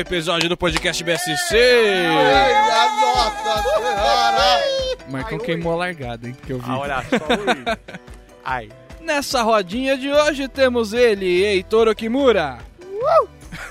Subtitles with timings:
[0.00, 1.56] episódio do podcast BSC.
[3.00, 4.60] nossa senhora!
[5.08, 6.36] Marcão queimou a largada, hein?
[6.46, 6.64] Que eu vi.
[6.68, 7.16] Ah, olha só.
[7.16, 7.78] ui.
[8.44, 8.68] Ai.
[9.00, 12.58] Nessa rodinha de hoje temos ele, Heitor Okimura.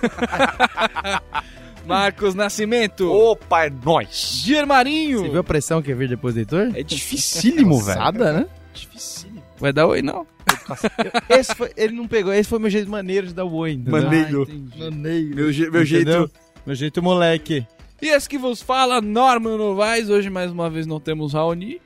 [1.86, 3.12] Marcos Nascimento.
[3.12, 4.42] Opa, é nóis.
[4.44, 5.20] Dir Marinho.
[5.22, 6.72] Você viu a pressão que ia vir depois do Heitor?
[6.76, 7.98] É dificílimo, velho.
[7.98, 8.46] Cansada, né?
[8.74, 9.29] Dificílimo.
[9.60, 10.26] Vai dar oi, não?
[11.30, 13.74] Esse foi, ele não pegou, esse foi meu jeito maneiro de dar o oi.
[13.74, 14.02] entendeu?
[14.04, 14.48] Maneiro.
[14.50, 14.78] Ah.
[14.86, 15.36] Maneiro.
[15.36, 16.32] Meu, je- meu jeito.
[16.66, 17.66] Meu jeito moleque.
[18.02, 20.10] E esse que vos fala, Norman Novaes.
[20.10, 21.82] Hoje, mais uma vez, não temos Raoni.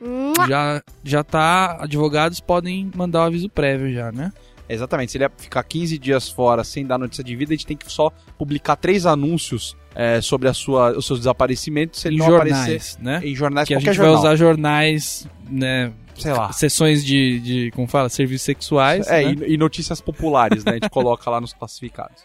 [0.48, 1.78] Já, já tá.
[1.80, 4.32] Advogados podem mandar o aviso prévio já, né?
[4.68, 5.10] Exatamente.
[5.12, 7.76] Se ele ia ficar 15 dias fora sem dar notícia de vida, a gente tem
[7.76, 12.00] que só publicar três anúncios é, sobre a sua, os seus desaparecimentos.
[12.00, 13.20] Se ele em não jornais, aparecer né?
[13.24, 14.14] em jornais, Que a gente vai jornal.
[14.18, 15.92] usar jornais, né?
[16.16, 16.52] Sei lá.
[16.52, 19.06] Sessões de, de como fala, serviços sexuais.
[19.08, 19.44] É, né?
[19.46, 20.72] e, e notícias populares, né?
[20.72, 22.22] A gente coloca lá nos classificados.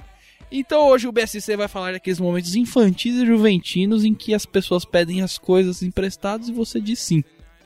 [0.51, 4.83] Então hoje o BSC vai falar daqueles momentos infantis e juventinos em que as pessoas
[4.83, 7.23] pedem as coisas emprestadas e você diz sim.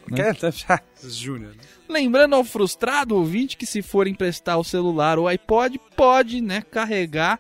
[0.09, 0.33] Né?
[0.33, 0.83] Quer?
[1.01, 1.55] Júnior.
[1.55, 1.63] né?
[1.88, 7.39] Lembrando ao frustrado ouvinte que se for emprestar o celular ou iPod, pode, né, carregar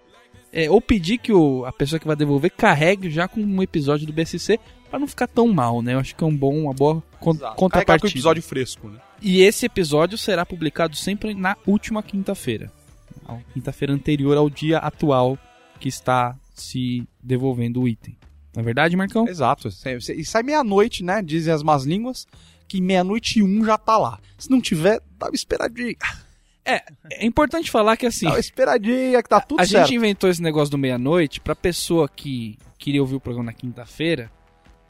[0.51, 4.05] é, ou pedir que o, a pessoa que vai devolver carregue já com um episódio
[4.05, 4.59] do BSC
[4.93, 5.95] para não ficar tão mal, né?
[5.95, 7.55] Eu acho que é um bom, uma boa con Exato.
[7.55, 8.07] Com contrapartida.
[8.07, 8.99] o episódio fresco, né?
[9.19, 12.71] E esse episódio será publicado sempre na última quinta-feira.
[13.25, 15.35] A quinta-feira anterior ao dia atual
[15.79, 18.15] que está se devolvendo o item.
[18.53, 19.27] Não é verdade, Marcão?
[19.27, 19.67] Exato.
[20.15, 21.23] E sai meia-noite, né?
[21.23, 22.27] Dizem as más línguas
[22.67, 24.19] que meia-noite e um já tá lá.
[24.37, 25.95] Se não tiver, tava esperadinha.
[26.63, 29.87] É importante falar que assim, Tava esperadinha, que tá tudo a certo.
[29.87, 34.31] gente inventou esse negócio do meia-noite pra pessoa que queria ouvir o programa na quinta-feira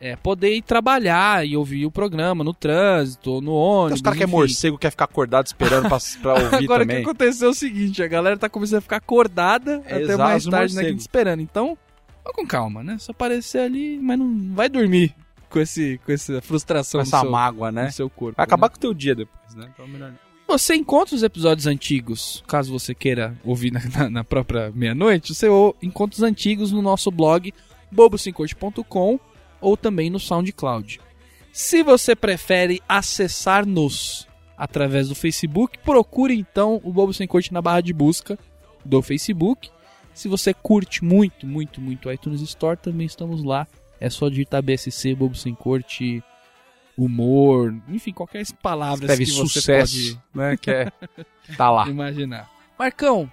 [0.06, 4.00] é, poder ir trabalhar e ouvir o programa no trânsito, no ônibus.
[4.00, 6.98] os caras que é morcego, quer ficar acordado esperando pra, pra ouvir Agora o também.
[7.04, 10.20] que aconteceu é o seguinte, a galera tá começando a ficar acordada É, até exato,
[10.20, 11.40] mais tarde na quinta esperando.
[11.42, 11.78] Então,
[12.24, 12.98] vá com calma, né?
[13.00, 15.16] Só aparecer ali, mas não vai dormir
[15.50, 17.86] com, esse, com essa frustração Com essa seu, mágoa, né?
[17.86, 18.36] no seu corpo.
[18.36, 18.72] Vai acabar né?
[18.72, 19.70] com o teu dia depois, né?
[19.74, 20.18] Então melhor não.
[20.46, 25.48] Você encontra os episódios antigos, caso você queira ouvir na, na- na própria meia-noite, você
[25.48, 27.54] o- encontra os antigos no nosso blog
[27.96, 29.20] bobo50.com
[29.64, 31.00] ou também no SoundCloud.
[31.52, 37.82] Se você prefere acessar-nos através do Facebook, procure então o Bobo Sem Corte na barra
[37.82, 38.38] de busca
[38.84, 39.70] do Facebook.
[40.14, 43.68] Se você curte muito, muito, muito o iTunes Store, também estamos lá.
[44.00, 46.24] É só digitar BSC, Bobo Sem Corte,
[46.98, 50.58] humor, enfim, qualquer palavra que você sucesso, né?
[50.58, 50.92] Que é...
[51.58, 51.88] Tá lá.
[51.90, 52.50] imaginar.
[52.78, 53.32] Marcão,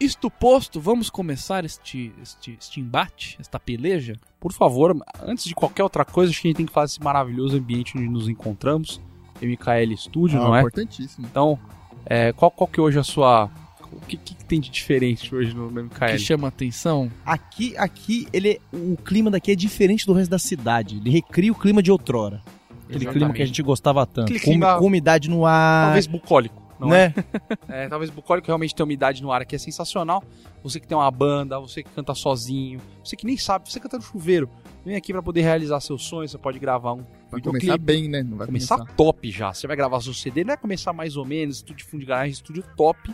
[0.00, 4.14] isto posto, vamos começar este, este, este embate, esta peleja?
[4.40, 4.96] Por favor,
[5.26, 7.96] antes de qualquer outra coisa, acho que a gente tem que falar desse maravilhoso ambiente
[7.96, 9.00] onde nos encontramos.
[9.40, 10.60] MKL Studio, não é?
[10.60, 11.26] Importantíssimo.
[11.30, 11.58] Então,
[12.06, 13.50] é, qual, qual que é hoje a sua...
[13.92, 16.18] O que, que tem de diferente hoje no, no Que MKL?
[16.18, 17.10] chama atenção?
[17.24, 20.96] Aqui, aqui, ele é- o clima daqui é diferente do resto da cidade.
[20.96, 22.42] Ele recria o clima de outrora.
[22.86, 23.12] Aquele Exatamente.
[23.12, 24.24] clima que a gente gostava tanto.
[24.24, 25.84] Aquele Com, clima- com umidade no ar.
[25.86, 26.60] Talvez bucólico,
[26.92, 27.14] é?
[27.16, 27.24] né?
[27.68, 30.22] É, talvez bucólico realmente tem umidade no ar aqui, é sensacional.
[30.62, 33.96] Você que tem uma banda, você que canta sozinho, você que nem sabe, você canta
[33.96, 34.48] no chuveiro,
[34.84, 38.22] vem aqui pra poder realizar seus sonhos, você pode gravar um Vai começar bem, né?
[38.22, 38.96] Não vai começar começar.
[38.96, 39.52] top já.
[39.52, 42.06] Você vai gravar seu CD, não é começar mais ou menos, estúdio de fundo de
[42.06, 43.12] garagem, estúdio top.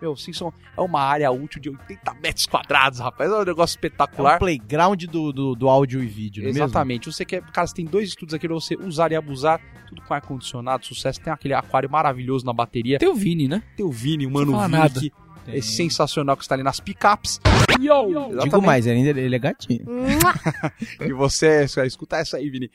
[0.00, 3.30] Meu, são, é uma área útil de 80 metros quadrados, rapaz.
[3.30, 4.36] É um negócio É espetacular.
[4.36, 6.64] o playground do, do, do áudio e vídeo, não é mesmo?
[6.64, 7.12] Exatamente.
[7.12, 10.14] Você quer, cara, você tem dois estúdios aqui pra você usar e abusar, tudo com
[10.14, 11.20] ar-condicionado, sucesso.
[11.20, 12.98] Tem aquele aquário maravilhoso na bateria.
[12.98, 13.62] Tem o Vini, né?
[13.76, 15.12] Tem o Vini, o Mano Vini,
[15.52, 17.40] é sensacional, que está ali nas picapes.
[18.42, 19.84] Digo mais, ele, ele é gatinho.
[21.00, 22.70] E você, você escuta essa aí, Vini.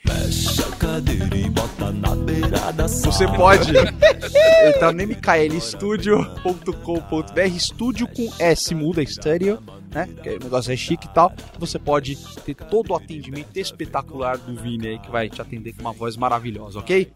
[3.03, 3.73] Você pode
[4.67, 9.59] entrar no mklstudio.com.br, estúdio com S muda, estéreo,
[9.93, 10.07] né?
[10.21, 11.33] Que o negócio é chique e tal.
[11.59, 15.81] Você pode ter todo o atendimento espetacular do Vini aí, que vai te atender com
[15.81, 17.11] uma voz maravilhosa, ok?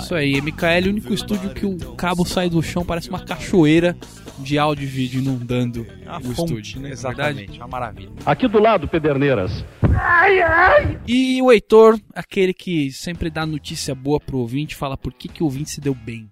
[0.00, 3.96] Isso aí, MKL, o único estúdio que o cabo sai do chão, parece uma cachoeira
[4.38, 6.90] de áudio e vídeo inundando o fonte, estúdio, né?
[6.90, 8.10] Exatamente, uma maravilha.
[8.26, 9.64] Aqui do lado, Pederneiras.
[11.06, 15.42] E o Heitor, aquele que sempre dá notícia boa pro ouvinte, fala por que, que
[15.42, 16.28] o ouvinte se deu bem.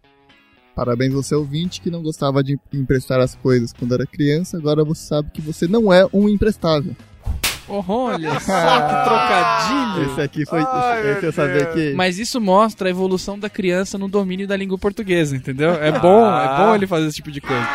[0.75, 5.07] Parabéns você ouvinte que não gostava de emprestar as coisas quando era criança, agora você
[5.07, 6.97] sabe que você não é um emprestável.
[7.69, 10.13] Oh, olha só que trocadilho!
[10.13, 10.61] Esse aqui foi.
[10.61, 11.95] Ai, esse eu sabia que.
[11.95, 15.71] Mas isso mostra a evolução da criança no domínio da língua portuguesa, entendeu?
[15.75, 17.67] É bom, é bom ele fazer esse tipo de coisa.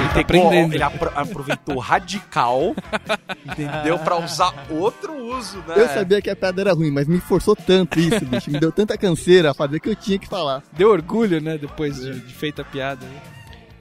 [0.00, 0.74] Ele tá aprendendo.
[0.74, 2.74] Ele apro- aproveitou radical,
[3.44, 3.98] entendeu?
[3.98, 5.74] Pra usar outro uso, né?
[5.76, 8.50] Eu sabia que a piada era ruim, mas me forçou tanto isso, bicho.
[8.50, 10.62] Me deu tanta canseira a fazer que eu tinha que falar.
[10.72, 11.58] Deu orgulho, né?
[11.58, 13.06] Depois de, de feita a piada.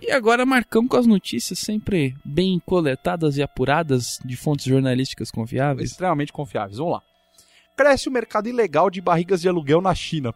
[0.01, 5.91] E agora marcamos com as notícias sempre bem coletadas e apuradas de fontes jornalísticas confiáveis.
[5.91, 6.77] Extremamente confiáveis.
[6.77, 7.01] Vamos lá.
[7.75, 10.33] Cresce o mercado ilegal de barrigas de aluguel na China.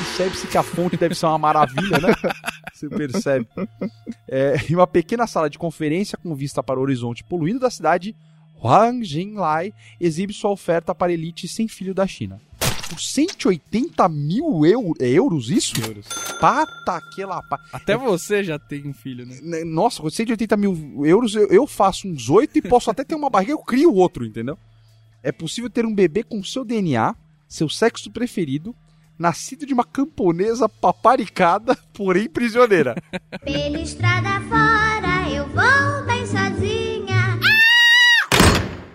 [0.00, 2.12] Percebe-se que a fonte deve ser uma maravilha, né?
[2.74, 3.46] Você percebe.
[4.28, 8.14] É, em uma pequena sala de conferência com vista para o horizonte poluído da cidade,
[8.62, 12.38] Huang Jinlai exibe sua oferta para elite sem filho da China.
[12.90, 15.72] Por 180 mil eu- é euros, isso?
[15.82, 16.06] Euros.
[16.38, 17.40] Pata aquela.
[17.72, 19.38] Até você já tem um filho, né?
[19.42, 23.14] Né, Nossa, com 180 mil euros eu, eu faço uns 8 e posso até ter
[23.14, 24.58] uma barriga, eu crio outro, entendeu?
[25.22, 27.16] É possível ter um bebê com seu DNA,
[27.48, 28.76] seu sexo preferido,
[29.18, 32.94] nascido de uma camponesa paparicada, porém prisioneira.
[33.44, 37.38] Pela estrada fora eu vou bem sozinha.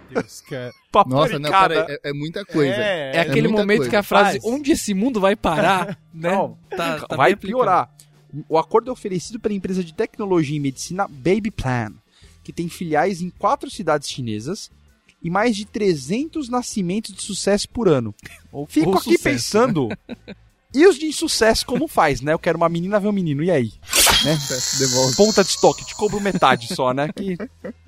[0.10, 0.72] Deus, cara.
[1.08, 2.76] Nossa, não, pera, é, é muita coisa.
[2.76, 3.90] É, aquele muita momento coisa.
[3.90, 4.54] que a frase Faz.
[4.54, 6.32] onde esse mundo vai parar, né?
[6.32, 7.90] Não, tá, tá vai piorar.
[8.48, 11.94] O acordo é oferecido pela empresa de tecnologia e medicina Baby Plan,
[12.44, 14.72] que tem filiais em quatro cidades chinesas
[15.24, 18.14] e mais de 300 nascimentos de sucesso por ano.
[18.68, 19.90] Fico aqui sucesso, pensando,
[20.74, 22.34] e os de insucesso como faz, né?
[22.34, 23.72] Eu quero uma menina ver um menino, e aí?
[24.26, 24.38] Né?
[24.80, 25.16] Devolve.
[25.16, 27.10] Ponta de estoque, te cobro metade só, né?
[27.16, 27.38] Que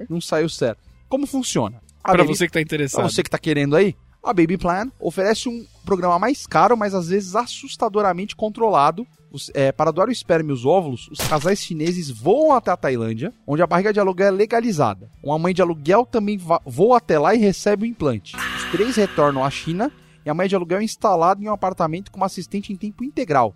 [0.10, 0.80] não saiu certo.
[1.10, 1.82] Como funciona?
[2.04, 3.04] A Pra Baby- você que tá Pra interessado.
[3.10, 7.08] você que tá querendo aí, a Baby Plan oferece um programa mais caro, mas às
[7.10, 9.06] vezes assustadoramente controlado.
[9.34, 12.78] Os- é, para doar o esperma e os óvulos, os casais chineses voam até a
[12.78, 15.10] Tailândia, onde a barriga de aluguel é legalizada.
[15.24, 18.36] Uma mãe de aluguel também voa até lá e recebe o implante.
[18.36, 19.92] Os três retornam à China
[20.24, 23.04] e a mãe de aluguel é instalada em um apartamento com uma assistente em tempo
[23.04, 23.56] integral.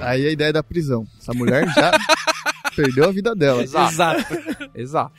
[0.00, 1.06] Aí a ideia da prisão.
[1.18, 1.92] Essa mulher já
[2.76, 3.62] perdeu a vida dela.
[3.62, 3.90] Exato.
[4.74, 5.12] Exato.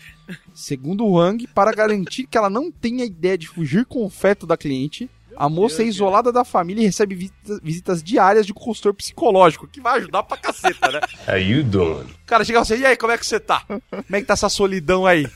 [0.53, 4.45] Segundo o Wang, para garantir que ela não tenha ideia de fugir com o feto
[4.45, 8.55] da cliente, a moça é isolada da família e recebe visitas, visitas diárias de um
[8.55, 11.01] consultor psicológico, que vai ajudar pra caceta, né?
[11.27, 12.05] How you doing?
[12.05, 13.61] O cara chega assim, e aí, como é que você tá?
[13.61, 15.27] Como é que tá essa solidão aí?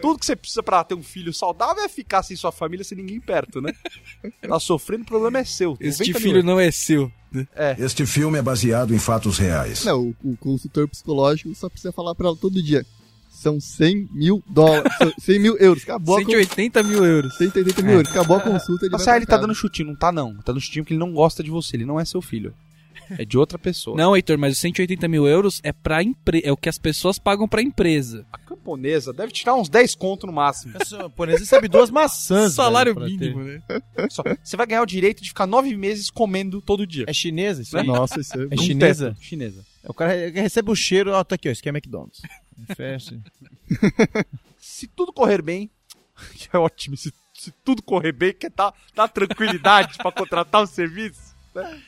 [0.00, 2.96] Tudo que você precisa pra ter um filho saudável é ficar sem sua família, sem
[2.96, 3.72] ninguém perto, né?
[4.40, 5.76] Tá sofrendo, o problema é seu.
[5.80, 7.10] Este 90 mil filho não é seu.
[7.78, 9.84] Este filme é baseado em fatos reais.
[9.84, 12.84] Não, o, o consultor psicológico só precisa falar pra ela todo dia.
[13.42, 14.92] São 100 mil dólares.
[14.98, 15.82] são 100 mil euros.
[15.82, 17.36] Acabou a con- 180 mil euros.
[17.36, 18.10] 180 mil euros.
[18.10, 19.88] Acabou a consulta, ele Nossa, vai ele tá dando chutinho.
[19.88, 20.34] Não tá, não.
[20.36, 21.76] Tá dando chutinho porque ele não gosta de você.
[21.76, 22.54] Ele não é seu filho.
[23.18, 23.94] É de outra pessoa.
[23.96, 26.40] Não, Heitor, mas os 180 mil euros é pra empre...
[26.44, 28.24] é o que as pessoas pagam pra empresa.
[28.32, 30.72] A camponesa deve tirar uns 10 conto no máximo.
[30.80, 32.54] Essa japonesa recebe duas maçãs.
[32.54, 33.62] Salário velho, mínimo, ter.
[33.68, 34.08] né?
[34.08, 37.04] Só- Você vai ganhar o direito de ficar nove meses comendo todo dia.
[37.06, 37.86] É chinesa isso aí?
[37.86, 38.46] Nossa, isso é...
[38.50, 39.10] É chinesa?
[39.10, 39.22] teto.
[39.24, 39.64] Chinesa.
[39.84, 42.22] O cara recebe o cheiro, ó, tá aqui, ó, isso aqui é McDonald's.
[42.76, 43.20] Fecha.
[44.58, 45.70] Se tudo correr bem,
[46.34, 50.66] que é ótimo, se, se tudo correr bem, que dá, dá tranquilidade pra contratar o
[50.66, 51.34] serviço.
[51.54, 51.82] né?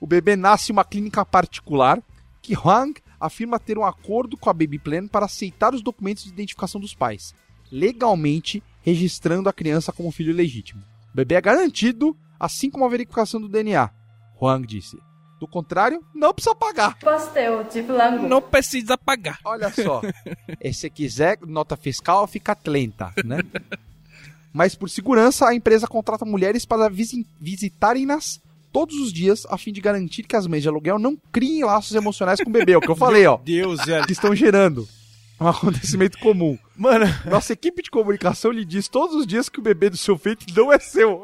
[0.00, 2.02] O bebê nasce em uma clínica particular
[2.42, 6.30] que Huang afirma ter um acordo com a Baby Plan para aceitar os documentos de
[6.30, 7.34] identificação dos pais,
[7.72, 10.82] legalmente registrando a criança como filho legítimo.
[11.12, 13.90] O bebê é garantido, assim como a verificação do DNA,
[14.40, 14.96] Huang disse.
[15.38, 16.98] Do contrário, não precisa pagar.
[16.98, 18.26] Pastel de flango.
[18.26, 19.38] Não precisa pagar.
[19.44, 20.00] Olha só.
[20.60, 23.38] E se quiser nota fiscal, fica lenta, né?
[24.52, 28.40] Mas por segurança, a empresa contrata mulheres para visi- visitarem-nas
[28.72, 31.94] todos os dias, a fim de garantir que as mães de aluguel não criem laços
[31.94, 32.72] emocionais com o bebê.
[32.72, 33.36] É o que eu falei, ó.
[33.36, 34.06] Deus, velho.
[34.06, 34.88] Que estão gerando.
[35.38, 36.58] É um acontecimento comum.
[36.74, 40.16] Mano, Nossa equipe de comunicação lhe diz todos os dias que o bebê do seu
[40.16, 41.22] feito não é seu.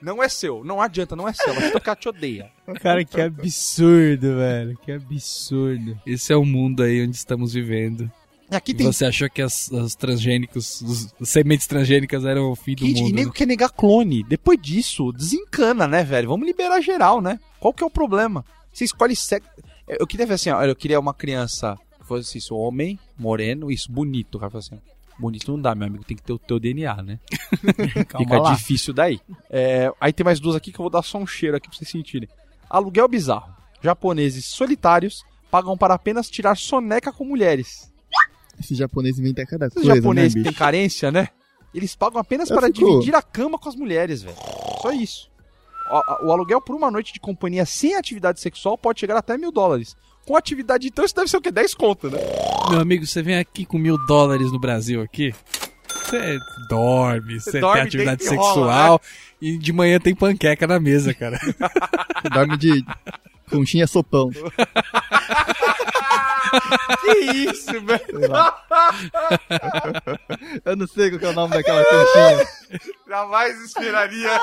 [0.00, 0.64] Não é seu.
[0.64, 1.52] Não adianta, não é seu.
[1.52, 2.50] Ela ela te odeia.
[2.80, 4.78] cara, que absurdo, velho.
[4.78, 5.98] Que absurdo.
[6.06, 8.10] Esse é o mundo aí onde estamos vivendo.
[8.50, 12.56] E aqui tem Você achou que as, as transgênicos, os, as sementes transgênicas eram o
[12.56, 13.14] fim do Kid, e mundo.
[13.14, 13.34] nego né?
[13.34, 14.22] quer negar clone.
[14.24, 16.28] Depois disso, desencana, né, velho?
[16.28, 17.38] Vamos liberar geral, né?
[17.58, 18.44] Qual que é o problema?
[18.72, 19.48] Você escolhe sexo.
[19.86, 20.62] Eu queria ver assim, ó.
[20.62, 24.36] Eu queria uma criança fosse isso, homem, moreno, isso, bonito.
[24.36, 24.80] O cara falou assim:
[25.18, 27.18] bonito não dá, meu amigo, tem que ter o teu DNA, né?
[28.18, 28.52] Fica lá.
[28.54, 29.20] difícil daí.
[29.50, 31.76] É, aí tem mais duas aqui que eu vou dar só um cheiro aqui pra
[31.76, 32.28] vocês sentirem.
[32.68, 33.52] Aluguel bizarro.
[33.82, 37.92] Japoneses solitários pagam para apenas tirar soneca com mulheres.
[38.58, 40.58] Esse japonês inventa cada Os coisa, japoneses né, que têm bicho?
[40.58, 41.28] carência, né?
[41.74, 44.36] Eles pagam apenas Eu para fico- dividir a cama com as mulheres, velho.
[44.80, 45.28] Só isso.
[45.90, 49.50] O, o aluguel por uma noite de companhia sem atividade sexual pode chegar até mil
[49.52, 49.96] dólares.
[50.24, 51.50] Com atividade, então, isso deve ser o quê?
[51.50, 52.18] 10 conto, né?
[52.70, 55.34] Meu amigo, você vem aqui com mil dólares no Brasil aqui.
[55.86, 56.38] Você
[56.68, 59.00] dorme, você tem atividade e rola, sexual
[59.40, 61.38] e de manhã tem panqueca na mesa, cara.
[62.32, 62.84] Dorme de
[63.50, 64.30] conchinha sopão.
[67.00, 67.18] Que
[67.50, 68.32] isso, velho?
[70.64, 72.46] Eu não sei qual que é o nome daquela conchinha.
[73.08, 74.40] Jamais esperaria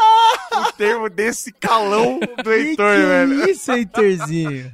[0.53, 3.50] o termo desse calão do Heitor, velho.
[3.50, 4.71] isso, Heitorzinho?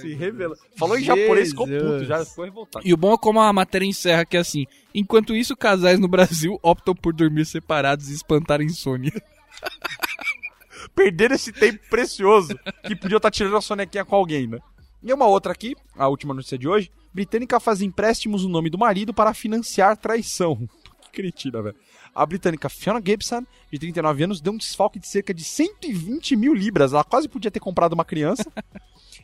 [0.00, 0.56] Se revela.
[0.76, 2.86] Falou em japonês, ficou puto, já ficou revoltado.
[2.86, 6.08] E o bom é como a matéria encerra que é assim: enquanto isso, casais no
[6.08, 9.12] Brasil optam por dormir separados e espantar a insônia.
[10.94, 14.58] Perderam esse tempo precioso que podia estar tirando a sonequinha com alguém, né?
[15.02, 16.90] E uma outra aqui, a última notícia de hoje.
[17.12, 20.68] Britânica faz empréstimos no nome do marido para financiar traição.
[21.12, 21.74] Que cretina, velho.
[22.14, 26.54] A britânica Fiona Gibson, de 39 anos, deu um desfalque de cerca de 120 mil
[26.54, 26.92] libras.
[26.92, 28.44] Ela quase podia ter comprado uma criança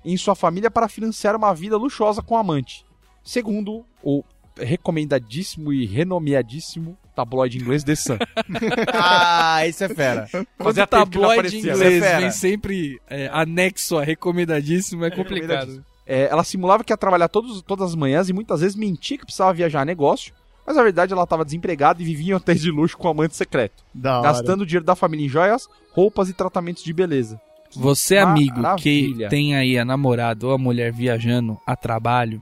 [0.06, 2.86] em sua família para financiar uma vida luxuosa com o amante.
[3.24, 4.22] Segundo o
[4.56, 8.16] recomendadíssimo e renomeadíssimo tabloide inglês The Sun.
[8.92, 10.28] Ah, isso é fera.
[10.58, 15.84] Quando o tabloide inglês é vem sempre é, anexo a recomendadíssimo, é complicado.
[16.06, 19.24] É, ela simulava que ia trabalhar todos, todas as manhãs e muitas vezes mentia que
[19.24, 20.32] precisava viajar a negócio,
[20.64, 23.34] mas na verdade ela estava desempregada e vivia em hotéis de luxo com um amante
[23.34, 24.32] secreto, Da hora.
[24.32, 27.40] gastando o dinheiro da família em joias, roupas e tratamentos de beleza.
[27.76, 29.28] Você, amigo, que Maravilha.
[29.28, 32.40] tem aí a namorada ou a mulher viajando a trabalho,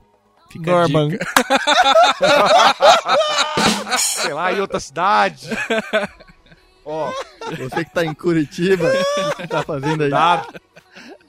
[0.49, 1.09] fica a Norman.
[1.09, 1.25] dica.
[3.97, 5.47] Sei lá, em outra cidade.
[6.85, 7.11] Ó,
[7.57, 8.91] Você que tá em Curitiba,
[9.31, 10.09] o que tá fazendo aí?
[10.09, 10.47] dado.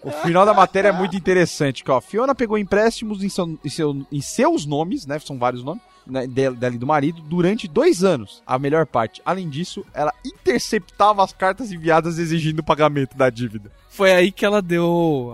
[0.02, 3.68] O final da matéria é muito interessante, que ó, Fiona pegou empréstimos em, seu- em
[3.68, 8.42] seu- em seus nomes, né, são vários nomes, né, e do marido, durante dois anos,
[8.46, 9.20] a melhor parte.
[9.24, 13.70] Além disso, ela interceptava as cartas enviadas exigindo o pagamento da dívida.
[13.88, 15.32] Foi aí que ela deu.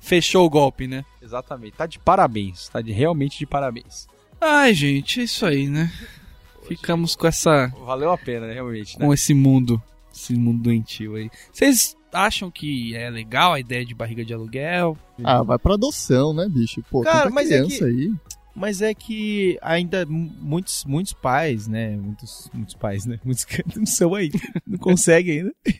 [0.00, 1.04] fechou o golpe, né?
[1.22, 1.76] Exatamente.
[1.76, 2.68] Tá de parabéns.
[2.68, 4.06] Tá de realmente de parabéns.
[4.40, 5.92] Ai, gente, é isso aí, né?
[6.66, 7.72] Ficamos com essa.
[7.84, 8.98] Valeu a pena, né, realmente.
[8.98, 9.06] Né?
[9.06, 9.82] com esse mundo.
[10.12, 11.30] Esse mundo doentio aí.
[11.52, 14.96] Vocês acham que é legal a ideia de barriga de aluguel?
[15.22, 16.82] Ah, vai pra adoção, né, bicho?
[16.90, 18.12] Pô, Cara, mas é criança aí.
[18.58, 21.96] Mas é que ainda mu- muitos, muitos pais, né?
[21.96, 23.20] Muitos, muitos pais, né?
[23.24, 23.46] Muitos
[23.76, 24.38] não são ainda.
[24.66, 25.54] Não conseguem ainda.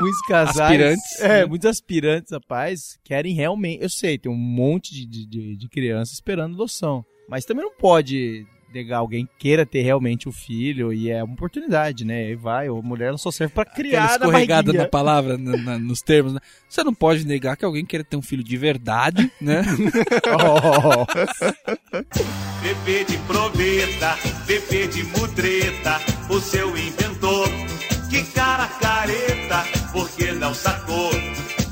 [0.00, 0.58] muitos casais.
[0.58, 1.46] Aspirantes, É, né?
[1.46, 3.82] muitos aspirantes, rapaz, querem realmente.
[3.82, 7.04] Eu sei, tem um monte de, de, de, crianças esperando adoção.
[7.28, 8.44] Mas também não pode
[8.92, 12.30] alguém que queira ter realmente o filho e é uma oportunidade, né?
[12.30, 14.82] E vai, a mulher ela só serve pra Aquela criar na escorregada barriguinha.
[14.84, 16.40] na palavra, na- na- nos termos, né?
[16.68, 19.62] Você não pode negar que alguém queira ter um filho de verdade, né?
[20.26, 21.06] Oh.
[22.62, 24.16] Bebê de proveta,
[24.46, 27.48] bebê de mudreta, o seu inventor.
[28.10, 31.10] Que cara careta, porque não sacou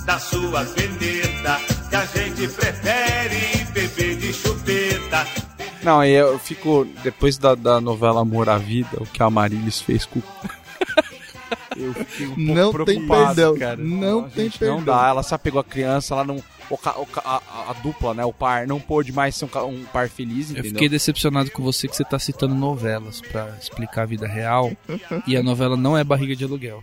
[0.04, 1.60] da sua veneta?
[1.88, 5.26] Que a gente prefere bebê de chupeta.
[5.84, 6.86] Não, aí eu fico.
[7.02, 10.20] Depois da, da novela Amor à Vida, o que a Marilis fez com.
[11.76, 13.58] Eu fiquei um pouco Não tem preocupado, perdão.
[13.58, 13.76] cara.
[13.76, 14.76] Não tem gente, perdão.
[14.76, 16.36] Não dá, ela se apegou à criança, ela não.
[16.70, 16.78] o o
[17.24, 18.24] a, a- a dupla, né?
[18.24, 20.70] O par, não pôde mais ser um, um par feliz, Eu entendeu?
[20.70, 24.70] fiquei decepcionado com você que você tá citando novelas pra explicar a vida real.
[25.26, 26.82] e a novela não é barriga de aluguel.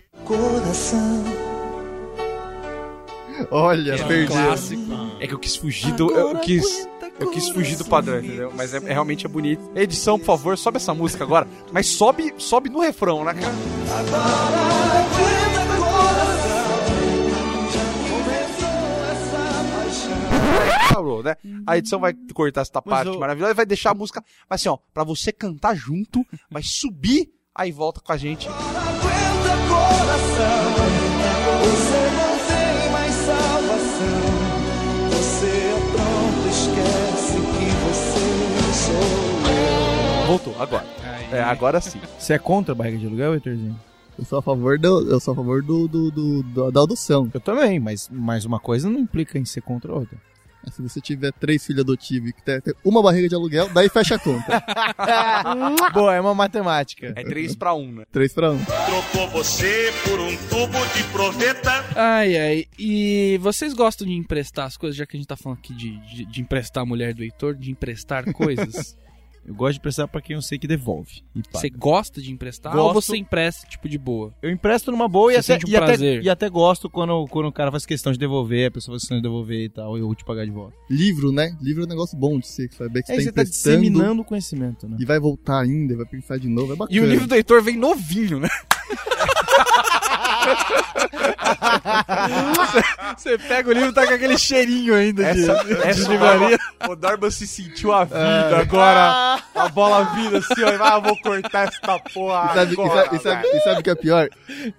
[3.50, 4.34] Olha, perdi.
[5.20, 6.12] É que eu quis fugir do.
[6.12, 6.88] Eu quis.
[7.22, 8.52] Eu quis fugir do padrão, entendeu?
[8.56, 9.62] Mas é, é- realmente é bonito.
[9.76, 11.48] Edição, por favor, sobe essa música agora.
[11.72, 14.52] Mas sobe, sobe no refrão, né, cara?
[20.94, 21.36] Falou, né?
[21.66, 24.78] A edição vai cortar essa parte eu- maravilhosa e vai deixar a música, assim, ó,
[24.94, 28.48] pra você cantar junto, vai subir, aí volta com a gente.
[40.32, 40.86] Voltou, agora.
[41.32, 42.00] É, agora sim.
[42.18, 43.78] Você é contra a barriga de aluguel, Heitorzinho?
[44.18, 47.30] Eu sou a favor, do, eu sou a favor do, do, do- do- da adoção.
[47.34, 50.18] Eu também, mas, mas uma coisa não implica em ser contra a outra.
[50.72, 54.16] Se você tiver três filhos adotivos e que tem uma barriga de aluguel, daí fecha
[54.16, 54.64] a conta.
[55.92, 57.12] Boa, é uma matemática.
[57.16, 58.04] É 3 pra 1, né?
[58.12, 58.60] Três pra um.
[58.64, 61.72] Trocou você por um tubo de proveta.
[61.96, 62.66] Ai, ai.
[62.78, 65.98] E vocês gostam de emprestar as coisas, já que a gente tá falando aqui de,
[66.16, 68.96] de, de emprestar a mulher do Heitor, de emprestar coisas?
[69.44, 71.24] Eu gosto de prestar pra quem eu sei que devolve.
[71.52, 72.88] Você gosta de emprestar Gosto.
[72.88, 74.34] ou você empresta, tipo, de boa?
[74.42, 76.24] Eu empresto numa boa e Você até, um e, até, prazer.
[76.24, 79.18] e até gosto quando, quando o cara faz questão de devolver, a pessoa faz questão
[79.18, 80.76] de devolver e tal, e eu vou te pagar de volta.
[80.90, 81.58] Livro, né?
[81.60, 83.82] Livro é um negócio bom de ser, saber que Aí você você tá tá emprestando
[83.82, 84.98] disseminando o conhecimento, né?
[85.00, 86.98] e vai voltar ainda, vai pensar de novo, é bacana.
[86.98, 88.50] E o livro do Heitor vem novinho, né?
[93.18, 95.52] Você pega o livro e tá com aquele cheirinho ainda Essa,
[95.84, 96.58] essa livraria.
[96.90, 99.42] O Darman se sentiu a vida agora.
[99.56, 100.84] A bola vira assim, ó.
[100.84, 102.52] Ah, vou cortar essa porra.
[102.52, 104.30] E sabe, agora, e sabe- e sabe o que é pior?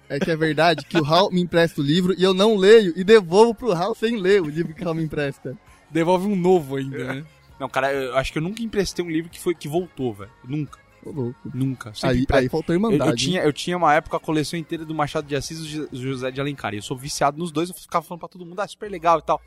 [0.09, 2.93] É que é verdade que o Hal me empresta o livro e eu não leio
[2.95, 5.55] e devolvo pro Hal sem ler o livro que o Hal me empresta.
[5.89, 7.23] Devolve um novo ainda, né?
[7.59, 10.31] Não, cara, eu acho que eu nunca emprestei um livro que, foi, que voltou, velho.
[10.43, 10.79] Nunca.
[11.05, 11.51] Ô, louco.
[11.53, 11.93] Nunca.
[11.93, 13.09] Sempre Aí, empre- aí faltou eu, irmandade.
[13.11, 15.67] eu tinha, eu tinha uma época a coleção inteira do Machado de Assis e do
[15.67, 16.73] Jo- José de Alencar.
[16.73, 19.19] E eu sou viciado nos dois, eu ficava falando pra todo mundo, ah, super legal
[19.19, 19.41] e tal.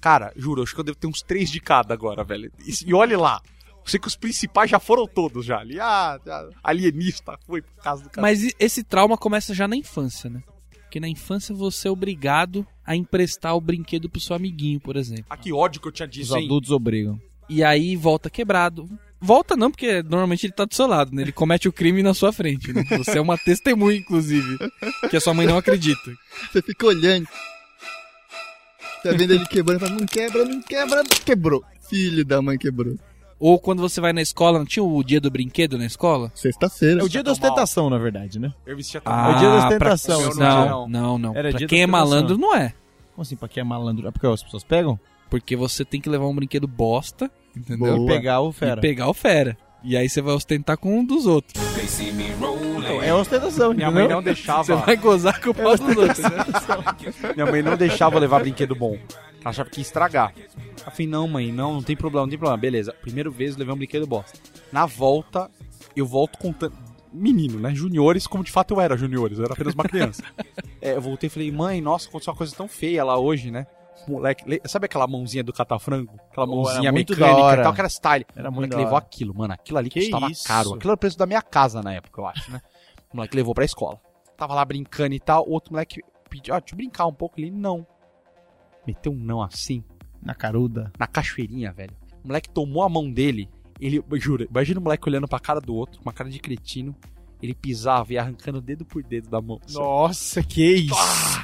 [0.00, 2.52] Cara, juro, acho que eu devo ter uns três de cada agora, velho.
[2.64, 3.40] E, e olhe lá.
[3.84, 5.80] Eu sei que os principais já foram todos já ali.
[5.80, 6.18] Ah,
[6.62, 8.22] alienista foi por causa do cara.
[8.26, 10.42] Mas esse trauma começa já na infância, né?
[10.82, 15.24] Porque na infância você é obrigado a emprestar o brinquedo pro seu amiguinho, por exemplo.
[15.28, 16.44] Ah, que ódio que eu tinha Os disso, hein?
[16.46, 17.20] adultos obrigam.
[17.48, 18.88] E aí volta quebrado.
[19.20, 21.22] Volta não, porque normalmente ele tá do seu lado, né?
[21.22, 22.72] Ele comete o crime na sua frente.
[22.72, 22.84] Né?
[22.98, 24.58] Você é uma testemunha, inclusive.
[25.10, 26.10] Que a sua mãe não acredita.
[26.52, 27.26] Você fica olhando.
[29.02, 31.64] Tá vendo ele quebrando, fala, não quebra, não quebra, quebrou.
[31.88, 32.96] Filho da mãe quebrou.
[33.40, 36.32] Ou quando você vai na escola, não tinha o dia do brinquedo na escola?
[36.34, 37.00] Sexta-feira.
[37.00, 38.52] É o dia da ostentação, na verdade, né?
[38.66, 40.20] Eu vestia Ah, É o dia da pra- ostentação.
[40.22, 40.88] eu esse não-.
[40.88, 41.36] Não, não.
[41.36, 42.74] Era pra quem é malandro, não é.
[43.14, 44.08] Como assim, pra quem é malandro?
[44.08, 44.98] É porque as pessoas pegam?
[45.30, 47.96] Porque você tem que levar um brinquedo bosta, entendeu?
[47.96, 48.12] Boa.
[48.12, 48.80] E pegar o E fera.
[48.80, 49.56] pegar o fera.
[49.82, 51.54] E aí você vai ostentar com um dos outros.
[52.82, 54.64] Não, É ostentação, Minha mãe não deixava.
[54.64, 56.18] Você vai gozar com o pau dos outros?
[57.34, 58.94] Minha mãe não deixava eu levar brinquedo bom.
[59.40, 60.34] Ela achava que ia estragar.
[60.84, 62.60] Eu falei, não, mãe, não, não tem problema, não tem problema.
[62.60, 64.38] Beleza, primeira vez eu levei um brinquedo bosta.
[64.72, 65.48] Na volta,
[65.94, 66.74] eu volto contando.
[67.12, 67.74] Menino, né?
[67.74, 70.22] Juniores, como de fato eu era juniores, eu era apenas uma criança.
[70.80, 73.66] É, eu voltei e falei, mãe, nossa, aconteceu uma coisa tão feia lá hoje, né?
[74.06, 76.14] Moleque, le- sabe aquela mãozinha do catafrango?
[76.30, 78.26] Aquela mãozinha muito mecânica e tal, que era style.
[78.36, 79.52] Era O moleque levou aquilo, mano.
[79.54, 80.46] Aquilo ali Que custava isso?
[80.46, 80.74] caro.
[80.74, 82.60] Aquilo era o preço da minha casa na época, eu acho, né?
[83.12, 84.00] O moleque levou pra escola.
[84.36, 85.46] Tava lá brincando e tal.
[85.48, 86.00] O outro moleque
[86.30, 87.40] pediu, ó, deixa eu brincar um pouco.
[87.40, 87.86] Ele, não.
[88.86, 89.82] Meteu um não assim,
[90.22, 90.92] Na caruda.
[90.98, 91.94] na cachoeirinha, velho.
[92.24, 93.48] O moleque tomou a mão dele.
[93.80, 96.94] Ele, jura, imagina o moleque olhando pra cara do outro, com uma cara de cretino.
[97.42, 99.60] Ele pisava e ia arrancando dedo por dedo da mão.
[99.70, 100.94] Nossa, que isso,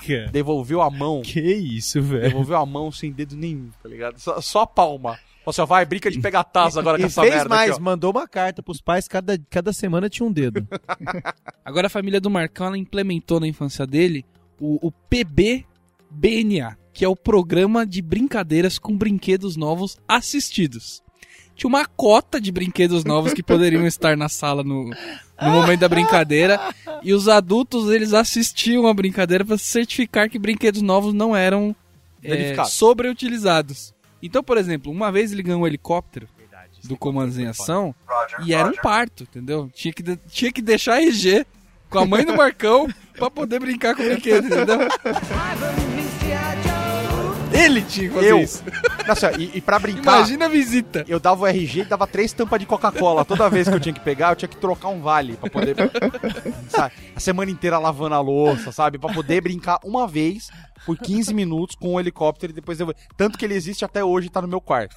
[0.06, 0.26] cara.
[0.32, 1.22] Devolveu a mão.
[1.22, 2.22] Que isso, velho.
[2.22, 4.18] Devolveu a mão sem dedo nenhum, tá ligado?
[4.18, 5.18] Só, só a palma.
[5.44, 7.80] Falou assim, vai, brinca de pegar taça agora com E essa fez merda mais, aqui,
[7.80, 10.66] mandou uma carta pros pais, cada, cada semana tinha um dedo.
[11.62, 14.24] Agora a família do Marcão ela implementou na infância dele
[14.58, 21.02] o, o PBBNA, que é o Programa de Brincadeiras com Brinquedos Novos Assistidos.
[21.54, 24.90] Tinha uma cota de brinquedos novos que poderiam estar na sala no,
[25.40, 26.60] no momento da brincadeira
[27.02, 31.74] e os adultos eles assistiam a brincadeira para certificar que brinquedos novos não eram
[32.22, 33.92] é, sobreutilizados.
[34.22, 36.28] Então, por exemplo, uma vez ele ganhou um helicóptero
[36.84, 37.94] do Comandos em Ação
[38.46, 39.70] e era um parto, entendeu?
[39.74, 41.44] Tinha que, de- tinha que deixar a RG
[41.90, 44.78] com a mãe do Marcão pra poder brincar com o brinquedo, entendeu?
[47.54, 48.38] Ele tinha que fazer Eu.
[48.40, 48.62] isso.
[49.06, 51.04] Nossa, e, e pra brincar, Imagina a visita.
[51.06, 53.24] eu dava o RG e dava três tampas de Coca-Cola.
[53.24, 55.76] Toda vez que eu tinha que pegar, eu tinha que trocar um vale pra poder.
[56.68, 56.94] sabe?
[57.14, 58.98] A semana inteira lavando a louça, sabe?
[58.98, 60.50] Pra poder brincar uma vez
[60.84, 62.92] por 15 minutos com o helicóptero e depois eu.
[63.16, 64.96] Tanto que ele existe até hoje e tá no meu quarto.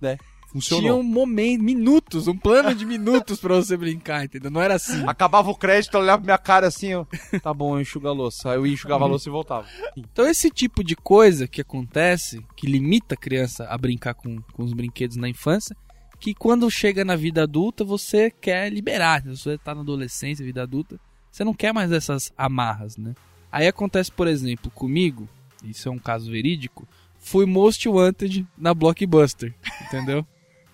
[0.00, 0.18] Né?
[0.52, 0.82] Funcionou.
[0.82, 4.50] Tinha um momento, minutos, um plano de minutos pra você brincar, entendeu?
[4.50, 5.02] Não era assim.
[5.06, 7.08] Acabava o crédito, ela olhava pra minha cara assim, eu.
[7.42, 8.50] Tá bom, eu enxugo a louça.
[8.50, 9.66] Aí eu enxugava a louça e voltava.
[9.96, 14.62] Então esse tipo de coisa que acontece, que limita a criança a brincar com, com
[14.62, 15.74] os brinquedos na infância,
[16.20, 19.22] que quando chega na vida adulta você quer liberar.
[19.22, 23.14] Se você tá na adolescência, vida adulta, você não quer mais essas amarras, né?
[23.50, 25.28] Aí acontece, por exemplo, comigo,
[25.64, 26.86] isso é um caso verídico,
[27.18, 29.54] fui Most Wanted na Blockbuster,
[29.86, 30.26] entendeu?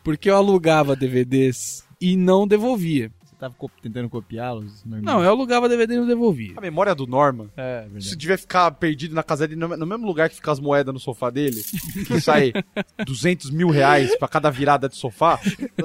[0.05, 3.11] Porque eu alugava DVDs e não devolvia.
[3.25, 4.83] Você tava co- tentando copiá-los?
[4.85, 6.55] Não, eu alugava DVD e não devolvia.
[6.57, 7.49] A memória do Norman.
[7.57, 8.17] É, Isso verdade.
[8.17, 10.99] devia ficar perdido na casa dele, no no mesmo lugar que ficam as moedas no
[10.99, 11.63] sofá dele,
[12.07, 12.53] que sai
[13.07, 15.39] 200 mil reais pra cada virada de sofá.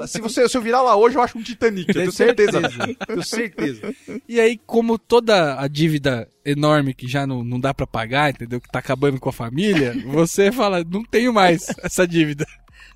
[0.08, 2.60] Se, você, se eu virar lá hoje, eu acho um Titanic, eu tenho certeza.
[3.06, 3.94] tenho certeza.
[4.28, 8.60] E aí, como toda a dívida enorme que já não, não dá pra pagar, entendeu?
[8.60, 12.44] Que tá acabando com a família, você fala, não tenho mais essa dívida.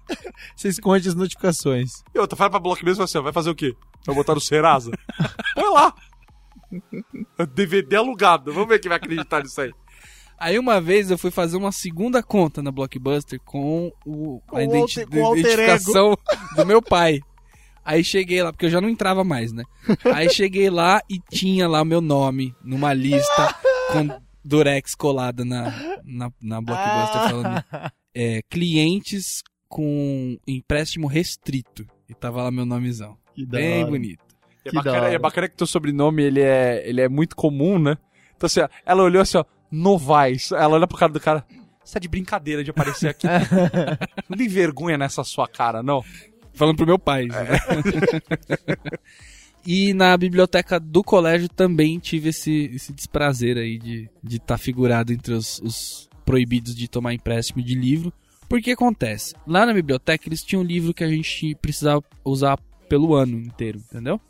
[0.57, 1.91] Você esconde as notificações.
[2.15, 3.75] E outra, fala pra Block mesmo assim, ó, vai fazer o quê?
[4.07, 4.91] Vai botar no Serasa?
[5.55, 5.95] Põe lá.
[7.55, 9.73] DVD alugado, vamos ver quem vai acreditar nisso aí.
[10.39, 14.61] Aí uma vez eu fui fazer uma segunda conta na Blockbuster com, o, a o
[14.61, 16.17] identi- com o identificação
[16.55, 17.21] do meu pai.
[17.85, 19.65] Aí cheguei lá, porque eu já não entrava mais, né?
[20.15, 23.55] Aí cheguei lá e tinha lá meu nome numa lista
[23.91, 25.71] com Durex colada na,
[26.05, 27.65] na, na Blockbuster falando
[28.15, 31.87] é, clientes com empréstimo restrito.
[32.09, 33.17] E tava lá meu nomezão.
[33.35, 33.91] Que da Bem hora.
[33.91, 34.25] bonito.
[34.65, 35.15] É Que da bacana, hora.
[35.15, 37.97] é bacana que teu sobrenome, ele é, ele é muito comum, né?
[38.37, 40.53] Então assim, ó, ela olhou assim, ó, Novaes.
[40.53, 41.45] Ela olha pro cara do cara,
[41.85, 43.27] você tá de brincadeira de aparecer aqui.
[44.29, 46.03] não tem vergonha nessa sua cara, não?
[46.53, 47.27] Falando pro meu pai.
[47.27, 47.37] né?
[49.67, 54.59] e na biblioteca do colégio também tive esse, esse desprazer aí de estar de tá
[54.59, 58.13] figurado entre os, os proibidos de tomar empréstimo de livro.
[58.49, 62.59] Porque acontece, lá na biblioteca eles tinham um livro que a gente precisava usar
[62.89, 64.21] pelo ano inteiro, entendeu?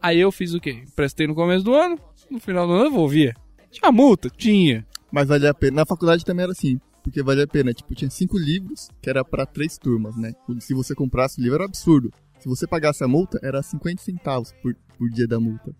[0.00, 0.82] Aí eu fiz o quê?
[0.86, 1.98] Emprestei no começo do ano,
[2.30, 3.34] no final do ano eu devolvia.
[3.70, 4.28] Tinha multa?
[4.28, 4.86] Tinha.
[5.10, 5.76] Mas valia a pena.
[5.76, 6.78] Na faculdade também era assim.
[7.02, 7.72] porque valia a pena.
[7.72, 10.32] Tipo, tinha cinco livros, que era pra três turmas, né?
[10.60, 12.12] Se você comprasse o livro, era absurdo.
[12.38, 15.72] Se você pagasse a multa, era 50 centavos por, por dia da multa.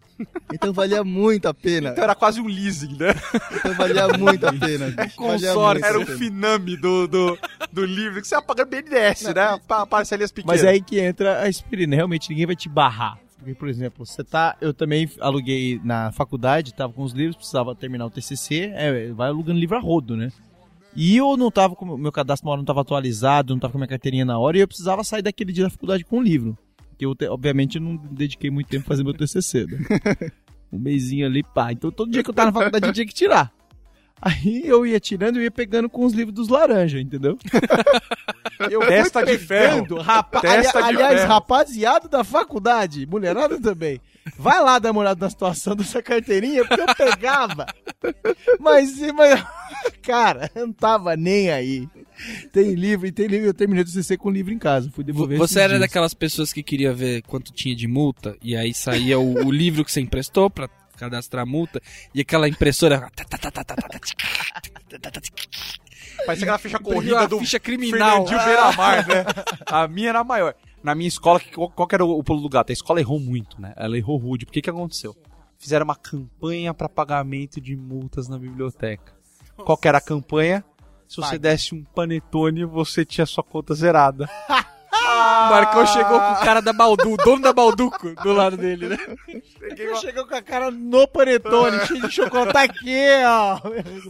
[0.52, 1.90] Então valia muito a pena.
[1.90, 3.14] Então era quase um leasing, né?
[3.54, 4.92] Então valia muito a pena.
[5.16, 5.85] Consórcio.
[5.85, 7.38] Era o finame do, do,
[7.72, 9.58] do livro que você ia pagando BNDES, né?
[9.66, 10.61] Pa- Parcelinhas pequenas.
[10.61, 11.94] Mas é aí que entra a aspirina.
[11.94, 13.18] Realmente ninguém vai te barrar.
[13.38, 14.56] Porque, por exemplo, você tá.
[14.61, 19.28] Eu também aluguei na faculdade, tava com os livros, precisava terminar o TCC, é, vai
[19.28, 20.30] alugando livro a rodo, né?
[20.94, 21.96] E eu não tava com.
[21.96, 24.61] Meu cadastro uma hora não tava atualizado, não tava com minha carteirinha na hora, e
[24.61, 26.56] eu precisava sair daquele dia da faculdade com um livro.
[27.03, 30.31] Que eu, te- obviamente, não dediquei muito tempo a fazer meu TCC, né?
[30.73, 31.73] Um mêsinho ali, pá.
[31.73, 33.53] Então todo dia que eu tava na faculdade eu tinha que tirar.
[34.21, 37.37] Aí eu ia tirando e ia pegando com os livros dos laranjas, entendeu?
[38.71, 39.83] Eu Testa de ferro.
[39.83, 40.41] pegando, Rapa...
[40.41, 41.33] Testa Ali- de aliás, ferro.
[41.33, 44.01] rapaziada da faculdade, mulherada também.
[44.37, 47.66] Vai lá dar uma olhada na situação dessa carteirinha, porque eu pegava.
[48.61, 49.44] Mas, mas
[50.02, 51.88] cara, eu não tava nem aí.
[52.52, 54.90] Tem livro, e tem livro, eu terminei do CC com o livro em casa.
[54.94, 55.80] Fui devolver Você era dias.
[55.80, 59.85] daquelas pessoas que queria ver quanto tinha de multa e aí saía o, o livro
[59.85, 61.80] que você emprestou pra cadastrar a multa
[62.14, 63.11] e aquela impressora
[66.24, 68.26] Parece aquela ficha corrida a do ficha criminal.
[68.26, 69.24] Fernandinho Beiramar, né?
[69.66, 70.54] A minha era maior.
[70.83, 72.71] Na minha escola, que- qual, qual que era o, o pulo do gato?
[72.71, 73.73] A escola errou muito, né?
[73.77, 74.45] Ela errou rude.
[74.47, 75.16] Por que que aconteceu?
[75.59, 79.12] Fizeram uma campanha para pagamento de multas na biblioteca.
[79.57, 80.64] Qual que era a campanha?
[81.07, 84.29] Se você desse um panetone, você tinha sua conta zerada.
[84.95, 88.88] O Marcão chegou com o cara da Baldu, o dono da Balduco, do lado dele,
[88.88, 88.99] né?
[89.61, 93.61] Ele chegou com a cara no panetone, cheio de chocolate aqui, ó.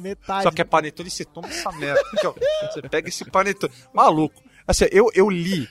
[0.00, 0.42] Metade.
[0.44, 2.00] Só que é panetone, você toma essa merda.
[2.14, 2.34] Aqui, ó.
[2.70, 3.72] Você pega esse panetone.
[3.92, 4.42] Maluco.
[4.66, 5.68] Assim, eu, eu li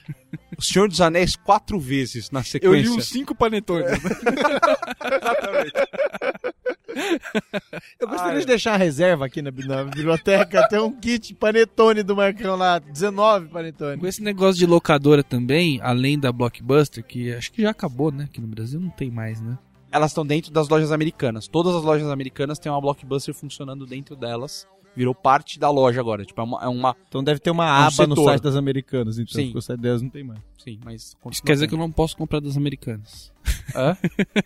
[0.58, 2.82] O Senhor dos Anéis quatro vezes na Eu sequência.
[2.82, 3.90] li uns cinco panetones.
[8.00, 8.40] Eu gostaria Ai.
[8.42, 10.68] de deixar uma reserva aqui na, na biblioteca.
[10.68, 13.98] Tem um kit panetone do Marcão lá, 19 panetone.
[13.98, 18.26] Com esse negócio de locadora também, além da Blockbuster, que acho que já acabou, né?
[18.26, 19.58] Aqui no Brasil não tem mais, né?
[19.92, 21.48] Elas estão dentro das lojas americanas.
[21.48, 24.68] Todas as lojas americanas têm uma Blockbuster funcionando dentro delas.
[24.96, 26.26] Virou parte da loja agora.
[26.26, 26.64] Tipo, é uma.
[26.64, 28.26] É uma Então deve ter uma um aba no setor.
[28.26, 29.34] site das americanas, então.
[29.34, 29.46] Sim.
[29.46, 30.40] Porque o site delas não tem mais.
[30.58, 31.16] sim, mas.
[31.32, 33.32] Isso quer dizer que eu não posso comprar das americanas.
[33.76, 33.98] Hã?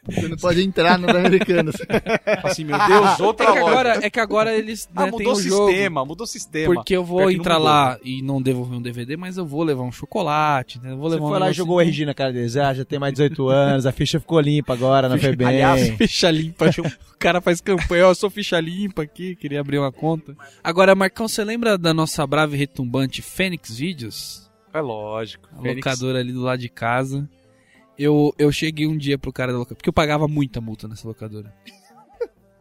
[0.06, 1.76] Você não pode entrar no Americanas.
[2.44, 3.72] Assim, meu Deus, outra É que loja.
[3.72, 5.68] agora, é que agora eles ah, né, têm mudou o o jogo.
[5.72, 6.74] sistema, mudou o sistema.
[6.76, 9.92] Porque eu vou entrar lá e não devolver um DVD, mas eu vou levar um
[9.92, 10.92] chocolate, né?
[10.92, 12.56] Eu vou Você levar foi um lá e jogou o RG na cara deles.
[12.56, 15.48] Ah, já tem mais de 18 anos, a ficha ficou limpa agora na FEBEM.
[15.48, 16.66] aliás, Ficha limpa.
[16.80, 20.36] o cara faz campanha, ó, eu sou ficha limpa aqui, queria abrir uma conta.
[20.64, 24.46] Agora, Marcão, você lembra da nossa brava e retumbante Fênix Vídeos?
[24.74, 25.48] É lógico.
[25.58, 25.78] A Fênix.
[25.86, 27.28] locadora ali do lado de casa.
[27.98, 31.08] Eu, eu cheguei um dia pro cara da locadora, porque eu pagava muita multa nessa
[31.08, 31.54] locadora.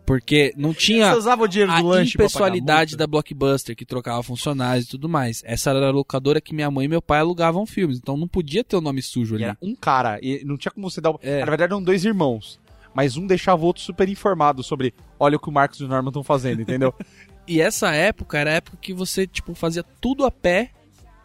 [0.07, 4.23] Porque não tinha Você usava o dinheiro a do pagar impessoalidade da Blockbuster, que trocava
[4.23, 5.43] funcionários e tudo mais.
[5.47, 8.63] Essa era a locadora que minha mãe e meu pai alugavam filmes, então não podia
[8.63, 9.45] ter o nome sujo ali.
[9.45, 11.15] era um cara, e não tinha como você dar.
[11.23, 11.41] É.
[11.41, 12.61] Na verdade, eram dois irmãos.
[12.95, 15.89] Mas um deixava o outro super informado sobre olha o que o Marcos e o
[15.89, 16.95] Norman estão fazendo, entendeu?
[17.47, 20.71] E essa época era a época que você, tipo, fazia tudo a pé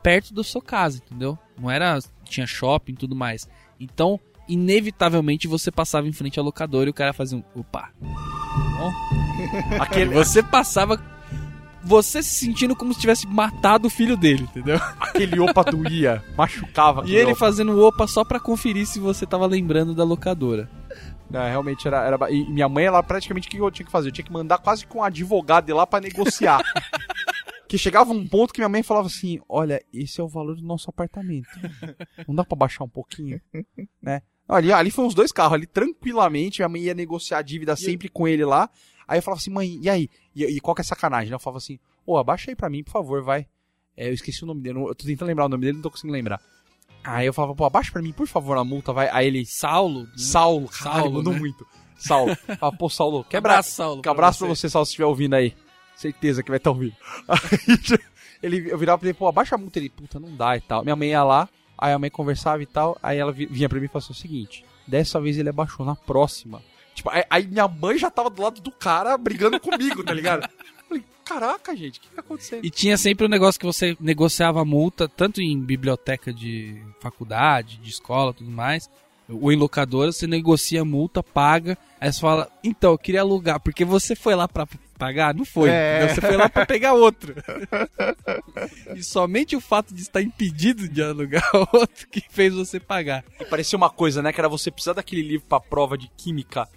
[0.03, 1.39] perto da sua casa, entendeu?
[1.57, 1.97] Não era.
[2.25, 3.47] Tinha shopping e tudo mais.
[3.79, 7.43] Então, inevitavelmente, você passava em frente à locadora e o cara fazia um.
[7.59, 7.89] Opa!
[9.79, 11.01] Aquele, Você passava.
[11.81, 14.79] Você se sentindo como se tivesse matado o filho dele, entendeu?
[14.99, 17.03] aquele opa doía, machucava.
[17.05, 17.39] E ele opa.
[17.39, 20.69] fazendo opa só pra conferir se você tava lembrando da locadora.
[21.29, 22.03] Não, realmente era.
[22.03, 24.09] era e minha mãe, ela praticamente o que eu tinha que fazer?
[24.09, 26.61] Eu tinha que mandar quase com um advogado ir lá pra negociar.
[27.69, 30.63] que chegava um ponto que minha mãe falava assim: Olha, esse é o valor do
[30.63, 31.47] nosso apartamento.
[32.27, 33.39] Não dá pra baixar um pouquinho?
[34.01, 34.23] né?
[34.47, 36.59] Ali, ali foi uns dois carros, ali tranquilamente.
[36.59, 38.67] Minha mãe ia negociar a dívida sempre com ele lá.
[39.07, 40.09] Aí eu falava assim: Mãe, e aí?
[40.35, 41.31] E, e qual que é a sacanagem?
[41.31, 43.45] Eu falava assim: Ô, abaixa aí pra mim, por favor, vai.
[43.95, 45.91] É, eu esqueci o nome dele, eu tô tentando lembrar o nome dele, não tô
[45.91, 46.41] conseguindo lembrar.
[47.03, 49.09] Aí eu falava, pô, abaixa pra mim, por favor, a multa, vai.
[49.09, 50.07] Aí ele, Saulo.
[50.17, 51.39] Saulo, caralho, Saulo, mandou né?
[51.39, 51.67] muito.
[51.97, 52.35] Saulo.
[52.35, 53.51] Fala, pô, Saulo, quebra.
[53.51, 54.01] Abraço, Saulo.
[54.01, 55.53] Que abraço pra você, Saulo, se estiver ouvindo aí.
[55.99, 56.95] Certeza que vai estar ouvindo.
[57.27, 57.99] Aí,
[58.41, 59.79] ele, eu virava pra ele, pô, abaixa a multa.
[59.79, 60.81] Ele, puta, não dá e tal.
[60.83, 62.97] Minha mãe ia lá, aí a mãe conversava e tal.
[63.03, 65.85] Aí ela vi- vinha pra mim e falou assim, o seguinte: dessa vez ele abaixou,
[65.85, 66.61] na próxima.
[66.95, 70.47] Tipo, aí, aí minha mãe já tava do lado do cara brigando comigo, tá ligado?
[70.87, 72.65] Falei, caraca, gente, o que tá acontecendo?
[72.65, 77.89] E tinha sempre um negócio que você negociava multa, tanto em biblioteca de faculdade, de
[77.89, 78.89] escola tudo mais,
[79.29, 83.83] ou em locadora, você negocia multa, paga, aí você fala, então, eu queria alugar, porque
[83.85, 84.65] você foi lá pra
[84.99, 85.33] pagar?
[85.33, 85.69] Não foi.
[85.69, 86.07] É.
[86.07, 87.33] Você foi lá pra pegar outro.
[88.95, 93.23] e somente o fato de estar impedido de alugar outro que fez você pagar.
[93.39, 94.33] E parecia uma coisa, né?
[94.33, 96.67] Que era você precisar daquele livro pra prova de química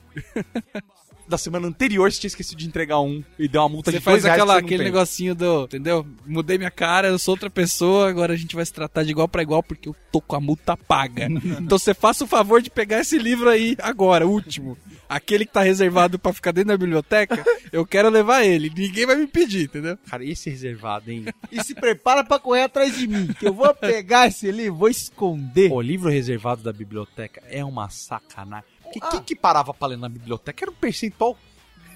[1.33, 4.05] Da semana anterior você tinha esquecido de entregar um e deu uma multa Você de
[4.05, 4.93] faz dois reais aquela, que você não aquele tem.
[4.93, 5.65] negocinho do.
[5.65, 6.07] Entendeu?
[6.27, 9.27] Mudei minha cara, eu sou outra pessoa, agora a gente vai se tratar de igual
[9.27, 11.29] pra igual porque eu tô com a multa paga.
[11.59, 14.77] então você faça o favor de pegar esse livro aí agora, o último.
[15.09, 17.43] Aquele que tá reservado pra ficar dentro da biblioteca,
[17.73, 18.71] eu quero levar ele.
[18.75, 19.97] Ninguém vai me pedir, entendeu?
[20.11, 21.25] Cara, esse reservado, hein?
[21.51, 24.89] E se prepara pra correr atrás de mim, que eu vou pegar esse livro, vou
[24.91, 25.73] esconder.
[25.73, 28.69] O livro reservado da biblioteca é uma sacanagem.
[28.93, 29.11] Porque Ah.
[29.11, 31.37] quem que parava pra ler na biblioteca era um percentual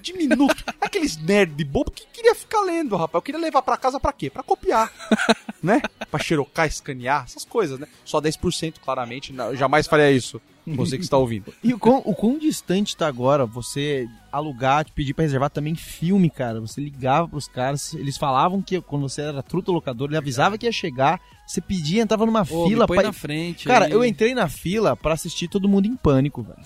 [0.01, 0.55] diminuto.
[0.81, 3.15] Aqueles nerd bobo que queria ficar lendo, rapaz.
[3.15, 4.29] Eu queria levar pra casa pra quê?
[4.29, 4.91] Pra copiar.
[5.61, 5.81] né?
[6.09, 7.87] Pra xerocar, escanear, essas coisas, né?
[8.05, 9.33] Só 10%, claramente.
[9.33, 10.41] Não, eu jamais faria isso.
[10.75, 11.53] Você que está ouvindo.
[11.63, 15.75] E o quão, o quão distante tá agora você alugar, te pedir pra reservar também
[15.75, 16.59] filme, cara.
[16.59, 20.65] Você ligava pros caras, eles falavam que quando você era truta locador, ele avisava que
[20.65, 23.03] ia chegar, você pedia, entrava numa Ô, fila me pra...
[23.03, 23.65] na frente.
[23.65, 23.91] Cara, aí.
[23.91, 26.59] eu entrei na fila pra assistir Todo Mundo em Pânico, velho.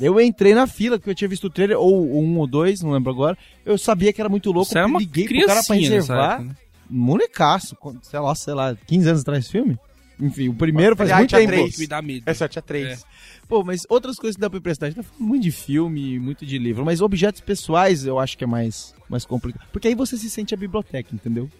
[0.00, 2.92] Eu entrei na fila, porque eu tinha visto o trailer, ou um ou dois, não
[2.92, 3.36] lembro agora.
[3.64, 6.32] Eu sabia que era muito louco, Você era uma liguei pro cara pra nessa reservar.
[6.34, 6.56] época, né?
[6.88, 9.76] Molecaço, sei lá, sei lá, 15 anos atrás esse filme?
[10.20, 11.52] Enfim, o primeiro faz Aliás, muito tempo.
[11.52, 11.78] três.
[11.78, 12.22] Me dá medo.
[12.26, 13.04] Essa tinha três.
[13.48, 14.86] Pô, mas outras coisas que dá pra emprestar.
[14.86, 18.38] A gente tá falando muito de filme, muito de livro, mas objetos pessoais eu acho
[18.38, 19.68] que é mais, mais complicado.
[19.72, 21.50] Porque aí você se sente a biblioteca, entendeu?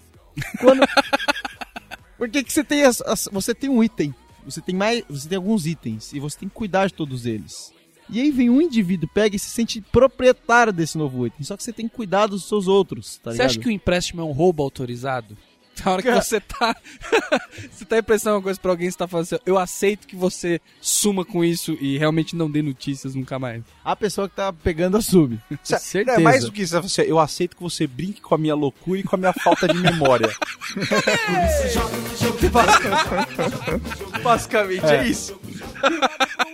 [0.61, 0.87] Quando...
[2.17, 4.15] Porque que você tem as, as- você tem um item,
[4.45, 7.73] você tem mais, você tem alguns itens e você tem que cuidar de todos eles.
[8.09, 11.43] E aí vem um indivíduo, pega e se sente proprietário desse novo item.
[11.45, 13.47] Só que você tem que cuidar dos seus outros, tá Você ligado?
[13.51, 15.37] acha que o empréstimo é um roubo autorizado?
[15.85, 16.77] Na hora que você tá.
[17.71, 20.61] você tá emprestando uma coisa pra alguém, você tá falando assim, eu aceito que você
[20.81, 23.63] suma com isso e realmente não dê notícias nunca mais.
[23.85, 25.39] A pessoa que tá pegando a sub.
[25.63, 26.21] Cê- Certeza.
[26.21, 26.77] É mais do que isso.
[26.77, 29.33] é você- Eu aceito que você brinque com a minha loucura e com a minha
[29.33, 30.31] falta de memória.
[34.23, 35.39] Basicamente é, isso.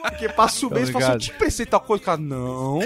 [0.03, 0.29] Porque
[0.67, 2.05] o mês e fala assim, eu te emprestei tal coisa.
[2.05, 2.81] Cara, não,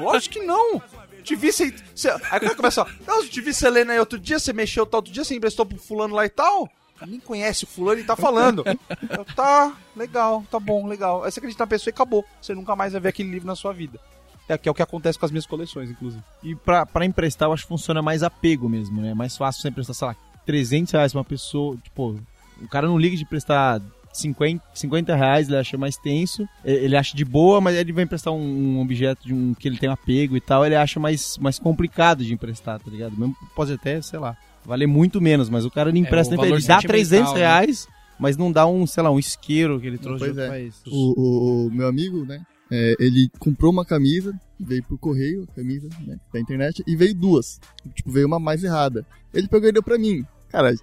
[0.00, 0.80] lógico que não.
[1.28, 1.74] Te vi você.
[1.94, 4.98] você- Aí quando começa, não, te vi você lendo aí outro dia, você mexeu tal,
[4.98, 6.68] outro dia você emprestou pro fulano lá e tal.
[7.06, 8.64] Nem conhece o fulano e tá falando.
[9.10, 11.22] Eu, tá, legal, tá bom, legal.
[11.22, 12.24] Aí você acredita na pessoa e acabou.
[12.40, 14.00] Você nunca mais vai ver aquele livro na sua vida.
[14.48, 16.22] É, que é o que acontece com as minhas coleções, inclusive.
[16.42, 19.10] E pra, pra emprestar, eu acho que funciona mais apego mesmo, né?
[19.10, 21.76] É mais fácil você emprestar, sei lá, 300 reais pra uma pessoa.
[21.84, 22.18] Tipo,
[22.62, 23.80] o cara não liga de emprestar
[24.20, 26.42] 50, 50 reais, ele acha mais tenso.
[26.64, 29.66] E- Ele acha de boa, mas ele vai emprestar um, um objeto de um, que
[29.68, 33.16] ele tem apego e tal, ele acha mais, mais complicado de emprestar, tá ligado?
[33.18, 36.46] Mesmo pode até, sei lá, valer muito menos, mas o cara não empresta, o nem
[36.48, 37.38] pra ele dá sentimental, 300 né?
[37.38, 40.48] reais, mas não dá um, sei lá, um isqueiro que ele trouxe Pois é.
[40.48, 40.74] país.
[40.86, 42.40] O, o- o meu amigo, né?
[42.70, 46.18] é, ele comprou uma camisa, veio por correio, a camisa, né?
[46.32, 47.58] Da internet, e veio duas.
[47.94, 49.06] Tipo, veio uma mais errada.
[49.32, 50.22] Ele pegou e deu pra mim.
[50.50, 50.74] Cara,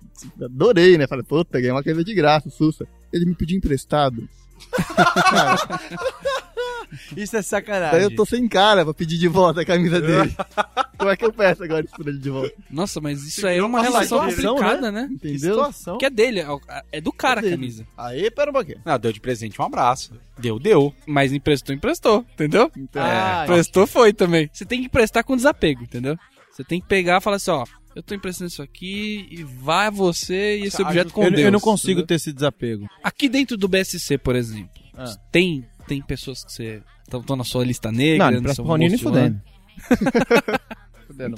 [0.41, 1.07] adorei, né?
[1.07, 2.87] Falei, puta, ganhei uma camisa de graça, sussa.
[3.15, 4.28] Ele me pediu emprestado.
[7.17, 7.91] Isso é sacanagem.
[7.91, 10.34] Daí eu tô sem cara pra pedir de volta a camisa dele.
[10.97, 12.54] Como é que eu peço agora isso pra ele de volta?
[12.71, 15.08] Nossa, mas isso aí é uma Que relação situação, complicada, né?
[15.10, 15.56] Que Entendeu?
[15.56, 15.97] situação.
[15.97, 17.56] Que é dele, é- é do cara a dele.
[17.58, 17.86] camisa.
[17.97, 18.80] Aí, pera um pouquinho.
[18.86, 20.13] Não, deu de presente um abraço.
[20.39, 20.93] Deu, deu.
[21.06, 22.71] Mas emprestou, emprestou, entendeu?
[22.78, 24.49] Então, Ah, Emprestou foi também.
[24.54, 26.17] Você tem que emprestar com desapego, entendeu?
[26.51, 29.89] Você tem que pegar e falar assim, ó, eu tô emprestando isso aqui e vai
[29.89, 31.41] você e esse objeto com eu, Deus.
[31.43, 32.08] eu não consigo entendeu?
[32.08, 32.88] ter esse desapego.
[33.03, 35.15] Aqui dentro do BSC, por exemplo, Ah.
[35.31, 36.81] tem, tem pessoas que você
[37.12, 39.41] estão na sua lista negra, Não, não Roninho nem fudendo.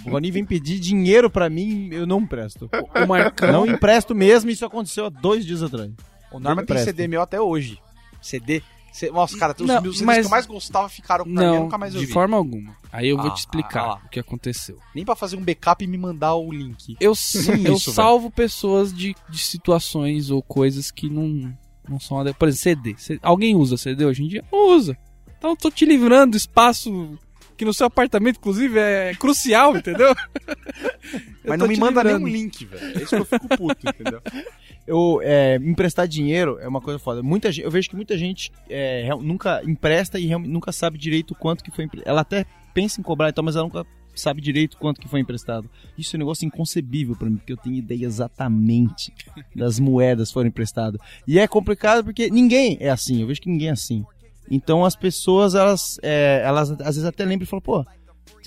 [0.05, 2.69] O Roninho vem pedir dinheiro pra mim, eu não empresto.
[2.95, 5.91] O Marcão, Não empresto mesmo, isso aconteceu há dois dias atrás.
[6.31, 6.85] O Norma tem Empresta.
[6.91, 7.77] CD meu até hoje.
[8.21, 8.61] CD.
[8.97, 11.53] C- Nossa, cara, os Não, meus mas- que eu mais gostava ficaram pra mim, eu
[11.53, 12.11] não, nunca mais de ouvi.
[12.11, 12.75] forma alguma.
[12.91, 14.79] Aí eu vou Ah, te explicar ah o que aconteceu.
[14.95, 16.95] Nem pra fazer um backup e me mandar o link.
[16.99, 17.13] Eu,
[17.65, 21.53] eu isso, salvo pessoas de, de situações ou coisas que não,
[21.87, 22.37] não são adequadas.
[22.39, 22.95] Por exemplo, CD.
[22.97, 24.43] C- Alguém usa CD hoje em dia?
[24.51, 24.97] Não usa.
[25.37, 27.19] Então eu tô te livrando do espaço
[27.55, 30.13] que no seu apartamento, inclusive, é crucial, entendeu?
[31.43, 32.25] Eu Mas não me manda livrando.
[32.25, 32.99] nenhum link, velho.
[32.99, 34.21] É isso que eu fico puto, entendeu?
[34.87, 37.21] Eu, é, emprestar dinheiro é uma coisa foda.
[37.21, 41.63] Muita gente, eu vejo que muita gente é, nunca empresta e nunca sabe direito quanto
[41.63, 42.09] que foi emprestado.
[42.09, 45.19] Ela até pensa em cobrar e tal, mas ela nunca sabe direito quanto que foi
[45.19, 45.69] emprestado.
[45.97, 49.13] Isso é um negócio inconcebível pra mim, porque eu tenho ideia exatamente
[49.55, 50.99] das moedas que foram emprestadas.
[51.27, 54.05] E é complicado porque ninguém é assim, eu vejo que ninguém é assim.
[54.49, 57.85] Então as pessoas, elas, é, elas às vezes até lembram e falam, pô,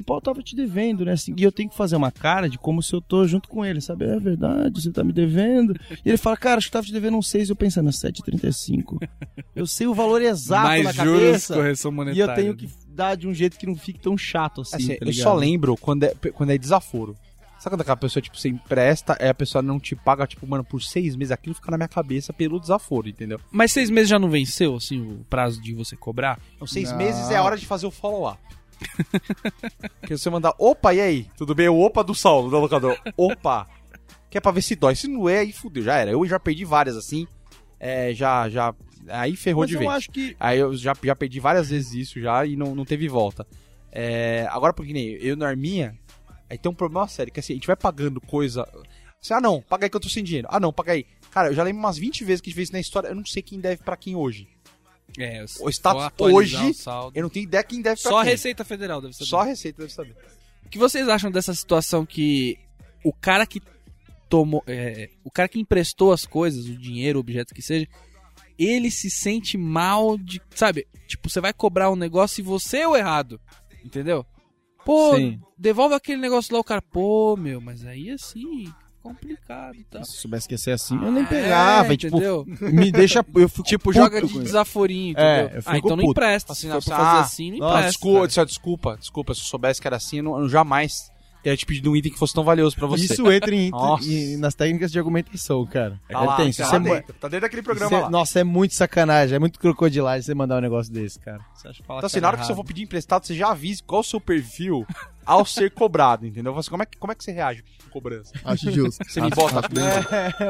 [0.01, 1.13] esse Paulo tava te devendo, né?
[1.13, 3.65] Assim, e eu tenho que fazer uma cara de como se eu tô junto com
[3.65, 4.07] ele, sabe?
[4.07, 5.75] É verdade, você tá me devendo.
[6.05, 7.93] E ele fala, cara, acho que eu tava te devendo um 6 eu pensando, é
[7.93, 9.07] 7,35.
[9.55, 11.55] Eu sei o valor exato Mais na juros, cabeça.
[11.55, 12.31] correção E monetária.
[12.31, 14.77] eu tenho que dar de um jeito que não fique tão chato assim.
[14.77, 17.15] Assim, tá eu só lembro quando é, quando é desaforo.
[17.59, 20.65] Sabe quando aquela pessoa, tipo, você empresta, aí a pessoa não te paga, tipo, mano,
[20.65, 23.39] por seis meses, aquilo fica na minha cabeça pelo desaforo, entendeu?
[23.53, 26.41] Mas seis meses já não venceu, assim, o prazo de você cobrar?
[26.55, 26.97] Então, seis Não.
[26.97, 28.39] meses é a hora de fazer o follow-up.
[30.01, 31.27] Porque você mandar, opa, e aí?
[31.37, 31.69] Tudo bem?
[31.69, 32.99] O opa do Saulo, do locador.
[33.17, 33.67] Opa!
[34.29, 34.95] Que é pra ver se dói.
[34.95, 36.11] Se não é, aí fudeu, já era.
[36.13, 37.27] Eu já perdi várias assim.
[37.79, 38.75] É, já, já.
[39.09, 39.91] Aí ferrou Mas de eu vez.
[39.93, 40.37] acho que.
[40.39, 43.47] Aí eu já, já perdi várias vezes isso já e não, não teve volta.
[43.91, 45.99] É, agora, porque nem eu na Arminha,
[46.49, 48.63] aí tem um problema sério, que assim, a gente vai pagando coisa.
[49.21, 50.47] Assim, ah não, paga aí que eu tô sem dinheiro.
[50.51, 51.07] Ah não, paga aí.
[51.31, 53.15] Cara, eu já lembro umas 20 vezes que a gente fez isso na história, eu
[53.15, 54.49] não sei quem deve pra quem hoje.
[55.19, 57.17] É, O status hoje, o saldo.
[57.17, 58.33] Eu não tenho ideia quem deve Só a quem.
[58.33, 59.29] Receita Federal deve saber.
[59.29, 60.17] Só a Receita deve saber.
[60.65, 62.59] O que vocês acham dessa situação que
[63.05, 63.61] o cara que
[64.29, 64.63] tomou.
[64.67, 67.89] é, o cara que emprestou as coisas, o dinheiro, o objeto que seja,
[68.59, 70.41] ele se sente mal de.
[70.55, 70.87] Sabe?
[71.07, 73.41] Tipo, você vai cobrar um negócio e você é o errado.
[73.85, 74.25] Entendeu?
[74.85, 75.41] Pô, Sim.
[75.59, 80.05] devolve aquele negócio lá, o cara, pô, meu, mas aí assim, complicado tal.
[80.05, 81.91] Se soubesse que ia ser assim, eu nem pegava.
[81.91, 82.45] É, e, tipo, entendeu?
[82.61, 83.25] me deixa.
[83.35, 85.57] Eu fico Tipo, puto joga de desaforinho, É, entendeu?
[85.57, 86.11] eu fico ah, então não puto.
[86.21, 86.53] empresta.
[86.53, 87.91] Assim, Se não, pra ah, fazer assim, não Nossa, empresta.
[87.93, 89.35] desculpa, desculpa, desculpa, desculpa.
[89.35, 91.11] Se eu soubesse que era assim, eu, não, eu jamais
[91.43, 93.05] teria te pedido um item que fosse tão valioso pra você.
[93.05, 93.71] Isso entra em,
[94.03, 96.01] em- nas técnicas de argumentação, cara.
[96.09, 96.63] Tá é lá, tenso.
[96.63, 98.11] tá é dentro, tá dentro daquele programa lá.
[98.11, 101.41] Nossa, é muito sacanagem, é muito crocodilagem você mandar um negócio desse, cara.
[101.55, 103.51] Você acha que fala Então, assim, na hora que você for pedir emprestado, você já
[103.51, 104.87] avise qual o seu perfil
[105.25, 106.57] ao ser cobrado, entendeu?
[106.57, 108.33] Assim, como, é que, como é que você reage com cobrança?
[108.45, 109.05] Acho justo.
[109.07, 109.63] Você me bota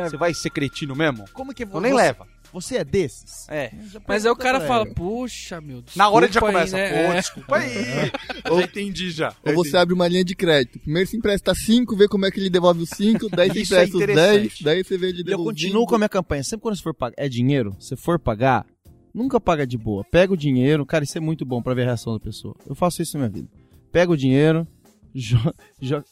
[0.08, 1.24] Você vai ser cretino mesmo?
[1.32, 2.26] Como que Ou nem leva.
[2.52, 3.48] Você é desses?
[3.48, 3.70] É.
[4.08, 5.94] Mas aí o cara fala, puxa, meu Deus.
[5.94, 6.76] Na hora ele já desculpa aí, começa.
[6.76, 6.90] né?
[6.90, 7.20] Pô, É.
[7.20, 7.70] desculpa aí.
[8.60, 9.34] já entendi já.
[9.46, 10.78] Ou você abre uma linha de crédito.
[10.80, 13.62] Primeiro você empresta 5, vê como é que ele devolve os 5, daí você é
[13.62, 14.40] empresta os interessante.
[14.40, 16.42] 10, daí você vê ele E eu continuo com a minha campanha.
[16.42, 18.66] Sempre quando você for pagar, é dinheiro, você for pagar,
[19.14, 20.04] nunca paga de boa.
[20.10, 22.54] Pega o dinheiro, cara, isso é muito bom pra ver a reação da pessoa.
[22.66, 23.48] Eu faço isso na minha vida.
[23.92, 24.66] Pega o dinheiro,
[25.14, 25.54] joga.
[25.80, 26.02] Jo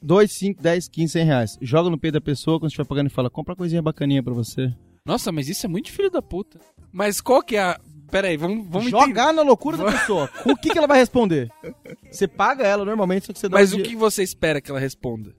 [0.00, 1.58] 2, 5, 10, 15, 100 reais.
[1.60, 4.72] Joga no peito da pessoa, quando estiver pagando, e fala: compra coisinha bacaninha pra você.
[5.08, 6.60] Nossa, mas isso é muito filho da puta.
[6.92, 7.80] Mas qual que é a...
[8.10, 9.06] Pera aí, vamos, vamos entender.
[9.06, 10.30] Jogar na loucura da pessoa.
[10.46, 11.50] O que, que ela vai responder?
[12.10, 14.60] Você paga ela normalmente, só que você dá Mas um o dia- que você espera
[14.60, 15.34] que ela responda?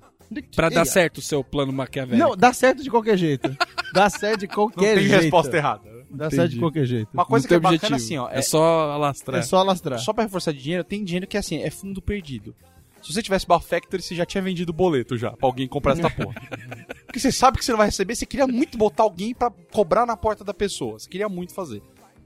[0.55, 2.27] Pra dar certo o seu plano maquiavélico.
[2.29, 3.55] Não, dá certo de qualquer jeito.
[3.93, 5.21] Dá certo de Não qualquer tem jeito.
[5.21, 5.89] resposta errada.
[6.12, 6.60] Dá certo de Entendi.
[6.60, 7.10] qualquer jeito.
[7.12, 8.29] Uma coisa que é tem bacana assim, ó.
[8.29, 9.39] É só alastrar.
[9.39, 9.97] É só alastrar.
[9.99, 12.55] Só pra reforçar de dinheiro, tem dinheiro que é assim, é fundo perdido.
[13.01, 15.93] Se você tivesse Bar Factory, você já tinha vendido o boleto já, pra alguém comprar
[15.93, 16.36] essa porra.
[17.09, 20.05] Porque você sabe que você não vai receber, você queria muito botar alguém pra cobrar
[20.05, 20.99] na porta da pessoa.
[20.99, 21.81] Você queria muito fazer.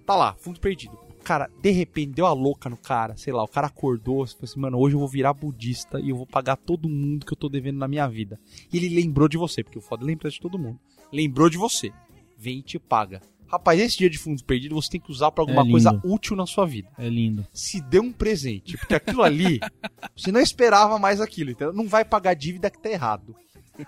[0.06, 1.00] Tá lá, fundo perdido.
[1.24, 4.60] Cara, de repente deu a louca no cara, sei lá, o cara acordou, falou assim,
[4.60, 7.48] mano, hoje eu vou virar budista e eu vou pagar todo mundo que eu tô
[7.48, 8.38] devendo na minha vida.
[8.74, 10.78] E ele lembrou de você, porque o foda é lembrar de todo mundo.
[11.14, 11.90] Lembrou de você.
[12.38, 13.22] Vem e te paga.
[13.48, 16.36] Rapaz, esse dia de fundo perdido você tem que usar pra alguma É coisa útil
[16.36, 17.48] na sua vida É lindo.
[17.54, 18.78] se dê um presente.
[18.78, 19.62] Porque aquilo ali,
[20.18, 21.72] você não esperava mais aquilo, entendeu?
[21.74, 23.34] Não vai pagar dívida que tá errado.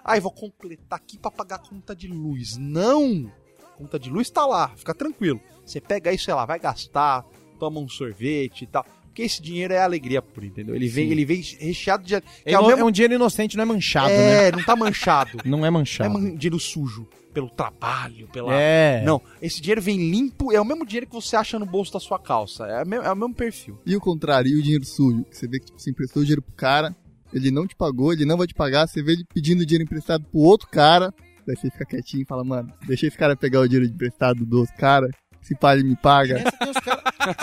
[0.03, 2.57] Ah, eu vou completar aqui pra pagar a conta de luz.
[2.57, 3.31] Não!
[3.63, 5.39] A conta de luz tá lá, fica tranquilo.
[5.65, 7.23] Você pega isso, sei lá, vai gastar,
[7.59, 8.85] toma um sorvete e tal.
[9.05, 10.75] Porque esse dinheiro é alegria pura, entendeu?
[10.75, 12.19] Ele vem, ele vem recheado de.
[12.19, 14.47] que É, é, o mesmo- um dinheiro inocente, não é manchado, né?
[14.47, 15.37] é não tá manchado.
[15.45, 16.09] Não é Não é manchado.
[16.13, 17.07] man- dinheiro sujo.
[17.33, 18.53] Pelo trabalho, pela.
[18.53, 19.03] É.
[19.05, 21.99] Não, esse dinheiro vem limpo, é o mesmo dinheiro que você acha no bolso da
[21.99, 22.65] sua calça.
[22.65, 23.77] É, o mesmo- é o mesmo perfil.
[23.85, 25.25] E o contrário, e o dinheiro sujo?
[25.25, 26.95] Que você vê que tipo, você emprestou o dinheiro pro cara,
[27.35, 30.23] ele não te pagou, ele não vai te pagar, você vê ele pedindo dinheiro emprestado
[30.23, 31.13] pro outro cara,
[31.45, 34.59] daí você fica quietinho e fala, mano, deixa esse cara pegar o dinheiro emprestado do
[34.59, 35.09] outro cara,
[35.41, 36.43] se pá, ele me paga.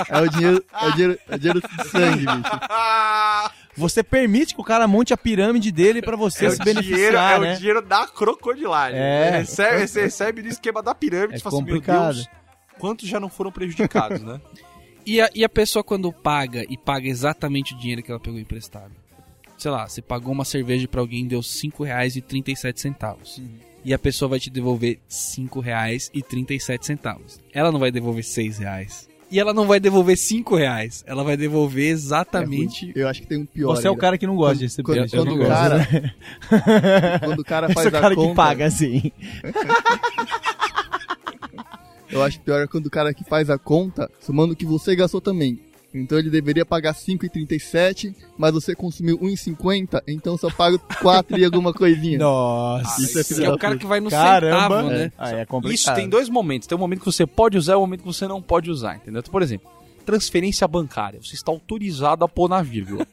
[0.08, 2.50] É o dinheiro, é o dinheiro, é o dinheiro de sangue, bicho.
[3.76, 6.82] Você permite que o cara monte a pirâmide dele pra você é se o dinheiro,
[6.82, 7.54] beneficiar, é né?
[7.54, 8.98] o dinheiro da crocodilagem.
[8.98, 9.44] É.
[9.44, 12.14] Você recebe, você recebe no esquema da pirâmide É e fala assim, meu complicado.
[12.14, 12.28] Deus,
[12.78, 14.40] quantos já não foram prejudicados, né?
[15.04, 18.38] E a, e a pessoa quando paga e paga exatamente o dinheiro que ela pegou
[18.38, 18.92] emprestado?
[19.62, 23.38] Sei lá, você pagou uma cerveja pra alguém e deu R$ 5,37.
[23.38, 23.48] Uhum.
[23.84, 27.38] E a pessoa vai te devolver R$ 5,37.
[27.52, 29.08] Ela não vai devolver 6 reais.
[29.30, 31.04] E ela não vai devolver 5 reais.
[31.06, 32.90] Ela vai devolver exatamente...
[32.96, 33.76] Eu acho que tem um pior.
[33.76, 34.00] Você é o ainda.
[34.00, 34.82] cara que não gosta de receber.
[34.82, 35.86] Quando, quando não o cara,
[37.24, 39.12] quando o cara faz é o a cara conta, que paga, assim.
[42.10, 44.96] eu acho pior é quando o cara que faz a conta, somando o que você
[44.96, 45.60] gastou também.
[45.94, 51.72] Então ele deveria pagar 5,37, mas você consumiu 1,50, então só paga 4 e alguma
[51.72, 52.18] coisinha.
[52.18, 53.02] Nossa.
[53.02, 54.76] Isso é filho é o cara que vai no Caramba.
[54.76, 55.12] centavo, né?
[55.18, 55.74] Aí é complicado.
[55.74, 56.66] Isso tem dois momentos.
[56.66, 58.96] Tem um momento que você pode usar e um momento que você não pode usar,
[58.96, 59.20] entendeu?
[59.20, 59.70] Então, por exemplo,
[60.06, 61.20] transferência bancária.
[61.22, 63.06] Você está autorizado a pôr na vírgula.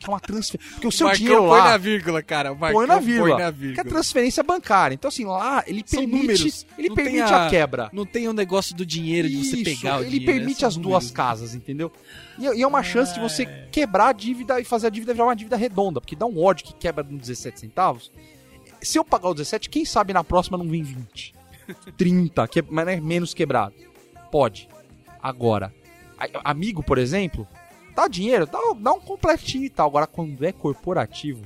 [0.00, 0.70] Que é uma transferência.
[0.72, 2.54] Porque o seu Marcão dinheiro põe lá na vírgula, cara.
[2.56, 3.36] Põe na vírgula.
[3.36, 3.84] Põe na Que é vírgula.
[3.84, 4.94] transferência bancária.
[4.94, 6.66] Então, assim, lá ele São permite, números.
[6.78, 7.46] ele Não permite a...
[7.46, 7.90] a- quebra.
[7.92, 10.32] Não tem o negócio do dinheiro, de você Isso, pegar o ele dinheiro.
[10.32, 11.10] permite são as duas números.
[11.10, 11.92] casas, entendeu?
[12.38, 15.26] E, e é uma chance de você quebrar a dívida e fazer a dívida virar
[15.26, 18.10] uma dívida redonda, porque dá um ódio que quebra no 17 centavos.
[18.80, 21.34] Se eu pagar o 17, quem sabe na próxima não vem 20.
[21.98, 23.74] 30, que, mas é menos quebrado.
[24.32, 24.66] Pode.
[25.22, 25.70] Agora,
[26.42, 27.46] amigo, por exemplo,
[27.94, 29.88] dá dinheiro, dá, dá um completinho e tal.
[29.88, 31.44] Agora, quando é corporativo,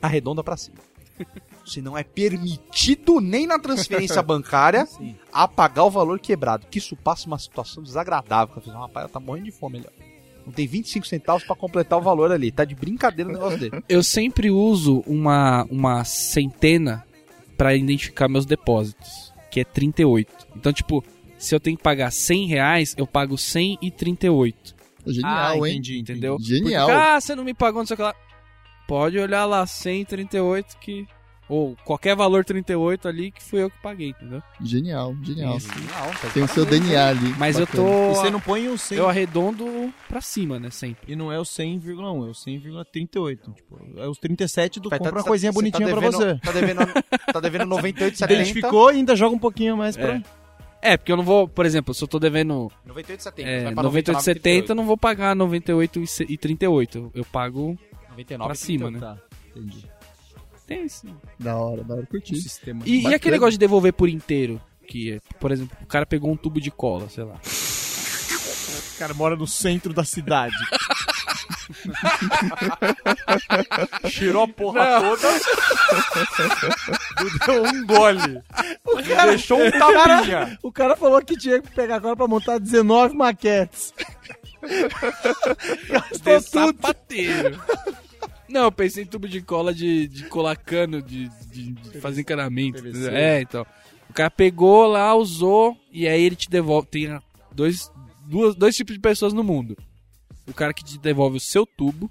[0.00, 0.78] arredonda pra cima.
[1.64, 4.86] Se não é permitido nem na transferência bancária
[5.32, 6.66] a pagar o valor quebrado.
[6.68, 8.60] Que isso passa uma situação desagradável.
[8.60, 9.86] Que rapaz, ela tá morrendo de fome ali.
[10.44, 12.50] Não tem 25 centavos pra completar o valor ali.
[12.50, 13.82] Tá de brincadeira o negócio dele.
[13.88, 17.04] Eu sempre uso uma, uma centena
[17.56, 20.48] pra identificar meus depósitos, que é 38.
[20.56, 21.04] Então, tipo,
[21.38, 24.74] se eu tenho que pagar 100 reais, eu pago 138,
[25.06, 25.72] Genial, Ah, hein?
[25.74, 26.36] entendi, entendeu?
[26.40, 26.86] Genial.
[26.88, 28.14] Porque, ah, você não me pagou, não sei o que lá.
[28.86, 31.06] Pode olhar lá, 138 que...
[31.48, 34.42] Ou qualquer valor 38 ali que fui eu que paguei, entendeu?
[34.60, 35.58] Genial, genial.
[35.58, 37.34] Não, tá Tem o seu DNA ali.
[37.36, 37.84] Mas eu Bacana.
[37.88, 38.10] tô...
[38.10, 38.96] E você não põe o 100.
[38.96, 41.12] Eu arredondo pra cima, né, sempre.
[41.12, 43.54] E não é o 100,1, é o 100,38.
[43.54, 46.00] Tipo, é os 37 do Vai, tá- compra uma tá- coisinha você tá bonitinha pra
[46.00, 46.38] devendo- você.
[46.38, 48.24] Tá devendo, tá devendo 98,70.
[48.32, 50.14] Identificou e ainda joga um pouquinho mais pra...
[50.16, 50.22] É.
[50.82, 53.32] É, porque eu não vou, por exemplo, se eu tô devendo 98,70.
[53.38, 56.96] é, vai pra 98,70, eu não vou pagar 98,38.
[56.96, 57.78] Eu, eu pago
[58.10, 58.98] 99, pra cima, né?
[58.98, 59.16] Tá,
[59.54, 59.86] entendi.
[60.66, 61.06] Tem isso.
[61.38, 62.06] Da hora, da hora.
[62.06, 62.34] Curti.
[62.36, 62.82] sistema.
[62.84, 64.60] E, e aquele negócio de devolver por inteiro?
[64.88, 67.40] Que, é, por exemplo, o cara pegou um tubo de cola, sei lá.
[68.94, 70.54] O cara mora no centro da cidade.
[74.08, 75.28] Cheirou a porra toda.
[77.46, 78.42] Deu um gole.
[79.26, 80.58] Deixou um tapinha.
[80.62, 83.92] o cara falou que tinha que pegar agora pra montar 19 maquetes.
[86.22, 87.60] De sapateiro.
[88.48, 92.20] Não, eu pensei em tubo de cola de, de colar cano, de, de- de fazer
[92.20, 92.82] encanamento.
[92.82, 93.08] PVC.
[93.10, 93.66] É, então.
[94.10, 96.86] O cara pegou lá, usou, e aí ele te devolve.
[96.86, 97.18] Tem
[97.50, 97.90] dois,
[98.26, 99.76] duas, dois tipos de pessoas no mundo.
[100.46, 102.10] O cara que te devolve o seu tubo,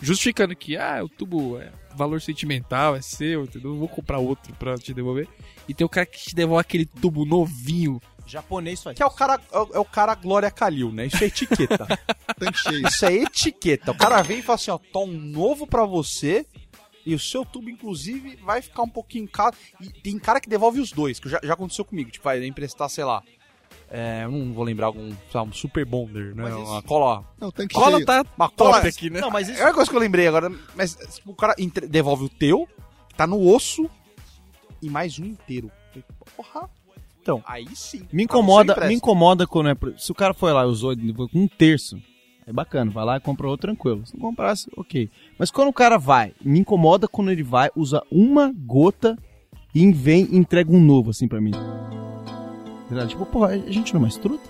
[0.00, 3.70] justificando que, ah, o tubo é valor sentimental, é seu, entendeu?
[3.70, 5.28] Não vou comprar outro pra te devolver.
[5.68, 8.00] E tem o cara que te devolve aquele tubo novinho.
[8.26, 11.06] Japonês faz Que é o cara, é o- é o cara Glória Calil, né?
[11.06, 11.86] Isso é etiqueta.
[12.88, 13.92] Isso é etiqueta.
[13.92, 16.44] O cara vem e fala assim, ó, tô um novo pra você
[17.06, 19.54] e o seu tubo, inclusive, vai ficar um pouquinho caro.
[19.80, 22.10] E tem cara que devolve os dois, que já, já aconteceu comigo.
[22.10, 23.22] Tipo, vai emprestar, sei lá,
[23.96, 26.42] é, eu não vou lembrar algum, lá, um super bonder, né?
[26.42, 28.06] Mas Uma isso- cola, Não, tanque Cola cheio.
[28.06, 29.20] tá uma cola aqui, né?
[29.20, 29.60] Não, mas isso...
[29.60, 32.66] É uma coisa que eu lembrei agora, mas tipo, o cara entre- devolve o teu,
[33.08, 33.88] que tá no osso,
[34.82, 35.70] e mais um inteiro.
[36.36, 36.68] Porra.
[37.22, 38.06] Então, aí sim.
[38.12, 38.88] Me incomoda, empresta.
[38.88, 39.74] me incomoda quando é.
[39.74, 40.92] pro- Se o cara foi lá e usou
[41.32, 41.96] um terço,
[42.46, 44.04] é bacana, vai lá e compra outro tranquilo.
[44.04, 45.08] Se não comprasse, ok.
[45.38, 49.16] Mas quando o cara vai, me incomoda quando ele vai, usa uma gota
[49.74, 51.52] e vem e entrega um novo, assim, pra mim.
[52.94, 53.08] Entendeu?
[53.08, 54.48] Tipo, porra, a gente não é mais truta?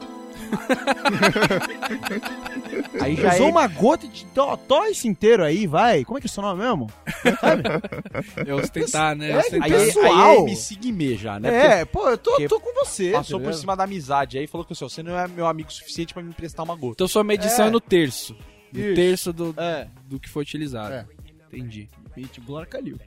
[3.01, 6.05] Aí já Usou é uma gota de tó, tó esse inteiro aí, vai.
[6.05, 6.89] Como é que é o seu nome mesmo?
[7.41, 7.63] Sabe?
[8.47, 9.31] É ostentar, né?
[9.31, 9.63] É, ostentar.
[9.65, 10.15] Aí, é- pessoal.
[10.15, 11.51] aí é MC Guimê já, né?
[11.51, 13.11] Porque é, pô, eu tô, porque tô com você.
[13.11, 15.47] passou tá por cima da amizade aí e falou que assim, você não é meu
[15.47, 16.95] amigo suficiente pra me emprestar uma gota.
[16.95, 17.71] Então sua medição é, É.
[17.71, 18.37] no terço.
[18.73, 18.95] No Isso.
[18.95, 19.89] terço do, É.
[20.07, 20.93] do que foi utilizado.
[20.95, 21.07] É.
[21.53, 21.89] Entendi.
[22.15, 22.99] Pitch, Glória Calil.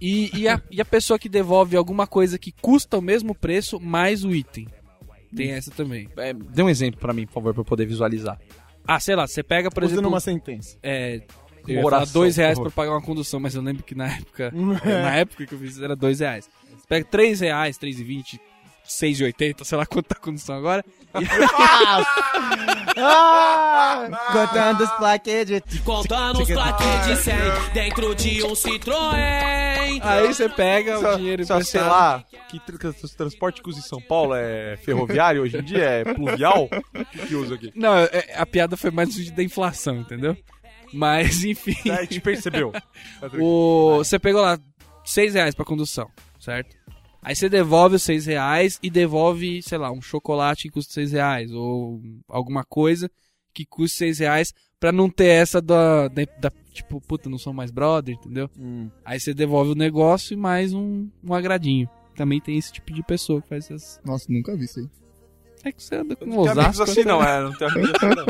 [0.00, 3.78] E, e, a, e a pessoa que devolve alguma coisa que custa o mesmo preço
[3.80, 4.66] mais o item.
[5.36, 6.08] Tem essa também.
[6.16, 8.38] É, dê um exemplo pra mim, por favor, pra eu poder visualizar.
[8.86, 10.76] Ah, sei lá, você pega, por Usando exemplo, uma sentença.
[10.82, 11.22] é,
[11.66, 12.86] eu ia falar oração, dois reais por pra favor.
[12.88, 14.52] pagar uma condução, mas eu lembro que na época,
[14.84, 16.48] na época que eu fiz era dois reais.
[16.76, 18.38] Você pega três reais, três e vinte,
[18.84, 20.84] seis e oitenta, sei lá quanto tá a condução agora.
[22.96, 25.60] Ah, contando os plaquês de...
[25.80, 27.34] Contando os plaquês de 100
[27.72, 30.00] dentro de um Citroën.
[30.02, 32.60] Aí você pega o dinheiro Só, sei lá, que
[33.16, 36.68] transporte que usa em São Paulo é ferroviário hoje em dia, é pluvial?
[36.94, 37.72] O que, que usa aqui?
[37.74, 40.36] Não, é- a piada foi mais da inflação, entendeu?
[40.92, 41.90] Mas, enfim.
[41.90, 42.72] A gente percebeu.
[43.40, 44.58] O, você pegou lá
[45.04, 46.08] 6 reais pra condução,
[46.38, 46.76] certo?
[47.24, 51.12] Aí você devolve os 6 reais e devolve, sei lá, um chocolate que custa 6
[51.12, 51.50] reais.
[51.52, 53.10] Ou alguma coisa
[53.54, 57.52] que custa 6 reais pra não ter essa da, da, da- Tipo, puta, não sou
[57.52, 58.50] mais brother, entendeu?
[58.58, 58.90] Hum.
[59.04, 61.88] Aí você devolve o negócio e mais um, um agradinho.
[62.16, 64.00] Também tem esse tipo de pessoa que faz essas.
[64.04, 64.88] Nossa, nunca vi isso aí.
[65.64, 66.90] É que você anda com Não tem amigos Osasco.
[66.90, 67.42] assim não, é.
[67.42, 68.24] Não tem amigos assim não.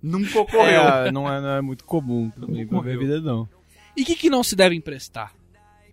[0.20, 0.82] Nunca ocorreu.
[0.82, 3.48] É, não, é, não é muito comum também pra minha vida, não.
[3.96, 5.34] E o que, que não se deve emprestar?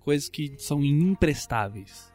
[0.02, 2.12] Coisas que são imprestáveis.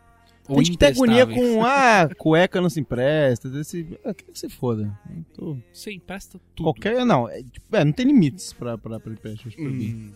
[0.49, 3.49] Ou Tem gente que tem agonia com, ah, cueca não se empresta.
[3.59, 4.93] Esse, ah, que você foda.
[5.35, 6.65] Tô- Você empresta tudo.
[6.67, 9.53] Qualquer, não, é, tipo, é, não tem limites pra, pra, pra empréstimo.
[9.59, 10.13] Hum,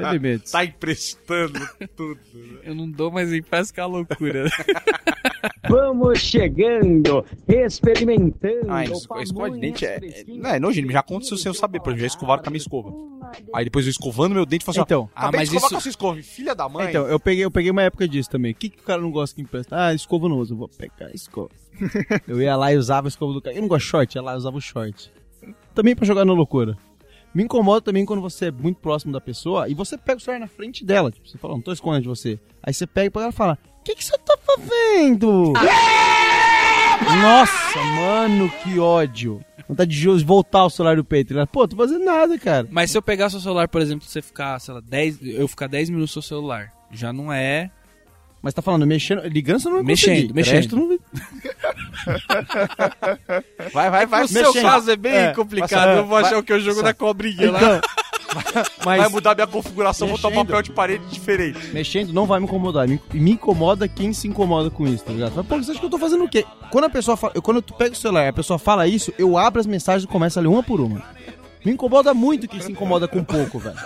[0.00, 0.52] tem limites.
[0.52, 1.60] Tá emprestando
[1.96, 2.18] tudo.
[2.62, 4.48] eu não dou, mas empresta que é uma loucura.
[5.68, 8.66] Vamos chegando, experimentando.
[8.68, 11.90] Ah, es- escova de dente é, é, não, é já aconteceu sem eu saber, por
[11.90, 12.92] exemplo, já escovaram com a minha escova.
[13.54, 15.66] Aí depois eu escovando meu dente e assim, Então, ó, acabei ah, mas de escovar
[15.66, 16.88] isso- com a sua escova, filha da mãe.
[16.88, 18.52] Então, eu peguei, eu peguei uma época disso também.
[18.52, 19.86] O que, que o cara não gosta que empresta?
[19.86, 20.54] Ah, escova eu não uso.
[20.54, 21.50] Eu vou pegar a escova.
[22.28, 23.56] eu ia lá e usava a escova do cara.
[23.56, 25.10] Eu não gosto de short, ia lá e usava o short.
[25.74, 26.76] Também pra jogar na loucura.
[27.34, 30.40] Me incomoda também quando você é muito próximo da pessoa e você pega o celular
[30.40, 31.10] na frente dela.
[31.10, 32.38] Tipo, você fala, não tô escondendo de você.
[32.62, 35.52] Aí você pega e ela fala, o que, que você tá fazendo?
[37.20, 39.44] Nossa, mano, que ódio.
[39.68, 41.32] Vontade de voltar o celular do peito.
[41.32, 42.66] Ela, Pô, tô fazendo nada, cara.
[42.70, 45.66] mas se eu pegar seu celular, por exemplo, você ficar, sei lá, 10, eu ficar
[45.68, 47.70] 10 minutos no seu celular, já não é.
[48.42, 50.34] Mas tá falando, mexendo, ligando você não vai Mexendo, conseguir.
[50.34, 50.76] mexendo.
[50.76, 50.98] Não
[53.72, 54.62] vai- vai, vai, vai, o seu mexendo.
[54.62, 55.84] caso é bem É, complicado.
[55.86, 57.58] vai- eu vou achar vai- o que eu jogo na cobrinha lá.
[57.60, 57.80] Então,
[58.84, 60.46] mas vai mudar minha configuração, botar um Mexendo.
[60.46, 61.58] papel de parede diferente.
[61.72, 62.88] mexendo não vai me incomodar.
[62.88, 65.32] Me, me incomoda quem se incomoda com isso, tá ligado?
[65.36, 66.44] Mas, pô, você acha que eu tô fazendo o quê?
[66.70, 69.12] Quando a pessoa fala, eu, quando tu pega o celular e a pessoa fala isso,
[69.18, 71.02] eu abro as mensagens e começo a ler uma por uma.
[71.64, 73.76] Me incomoda muito quem se incomoda com pouco, velho.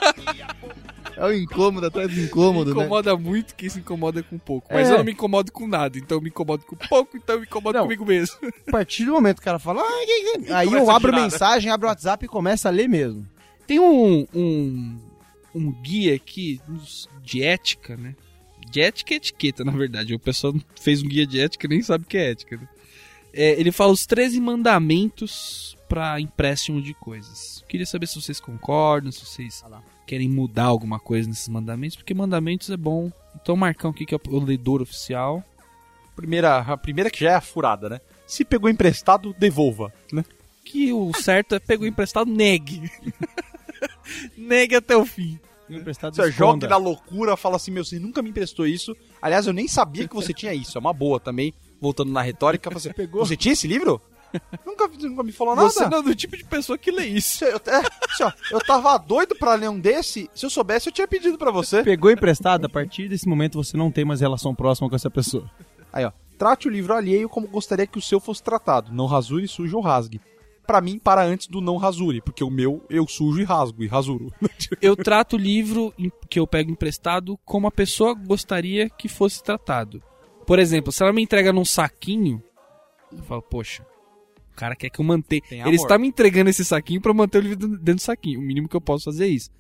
[1.16, 2.84] É o incômodo atrás do incômodo, me né?
[2.84, 4.68] incomoda muito quem se incomoda com pouco.
[4.72, 4.92] Mas É.
[4.92, 5.98] eu não me incomodo com nada.
[5.98, 7.84] Então eu me incomodo com pouco, então eu me incomodo Não.
[7.84, 8.36] comigo mesmo.
[8.68, 10.52] A partir do momento que o cara fala, ah, que, que...
[10.52, 11.22] aí eu abro girar, né?
[11.22, 13.26] mensagem, abro o WhatsApp e começo a ler mesmo.
[13.66, 15.00] Tem um, um,
[15.54, 16.60] um guia aqui
[17.22, 18.14] de ética, né?
[18.70, 20.14] De ética e etiqueta, na verdade.
[20.14, 22.56] O pessoal fez um guia de ética e nem sabe o que é ética.
[22.56, 22.68] Né?
[23.32, 27.64] É, ele fala os 13 mandamentos para empréstimo de coisas.
[27.68, 29.62] Queria saber se vocês concordam, se vocês
[30.06, 33.10] querem mudar alguma coisa nesses mandamentos, porque mandamentos é bom.
[33.34, 35.42] Então, Marcão, o que é o leitor oficial?
[36.14, 38.00] Primeira, a primeira que já é a furada, né?
[38.26, 40.24] Se pegou emprestado, devolva, né?
[40.64, 42.90] Que o certo é pegou emprestado, negue.
[44.36, 45.38] negue até o fim.
[45.68, 46.66] Emprestado Você esconda.
[46.66, 48.96] joga na loucura, fala assim, meu, você nunca me emprestou isso.
[49.20, 50.78] Aliás, eu nem sabia que você tinha isso.
[50.78, 52.70] É uma boa também, voltando na retórica.
[52.70, 53.24] Você, Pegou.
[53.24, 54.00] você tinha esse livro?
[54.64, 55.68] Nunca, nunca me falou nada.
[55.68, 57.44] Você não é do tipo de pessoa que lê isso.
[57.44, 60.30] Eu, é, assim, ó, eu tava doido pra ler um desse.
[60.34, 61.82] Se eu soubesse, eu tinha pedido pra você.
[61.82, 65.50] Pegou emprestado, a partir desse momento você não tem mais relação próxima com essa pessoa.
[65.92, 66.12] Aí, ó.
[66.38, 68.92] Trate o livro alheio como gostaria que o seu fosse tratado.
[68.92, 70.20] Não rasure, suje ou rasgue.
[70.66, 73.86] Pra mim, para antes do não rasure, porque o meu eu sujo e rasgo e
[73.86, 74.32] rasuro.
[74.82, 75.94] Eu trato o livro
[76.28, 80.02] que eu pego emprestado como a pessoa gostaria que fosse tratado.
[80.44, 82.42] Por exemplo, se ela me entrega num saquinho,
[83.12, 83.86] eu falo, poxa,
[84.56, 85.42] cara quer que eu mantenha.
[85.50, 88.40] Ele está me entregando esse saquinho pra eu manter o livro dentro do saquinho.
[88.40, 89.50] O mínimo que eu posso fazer é isso.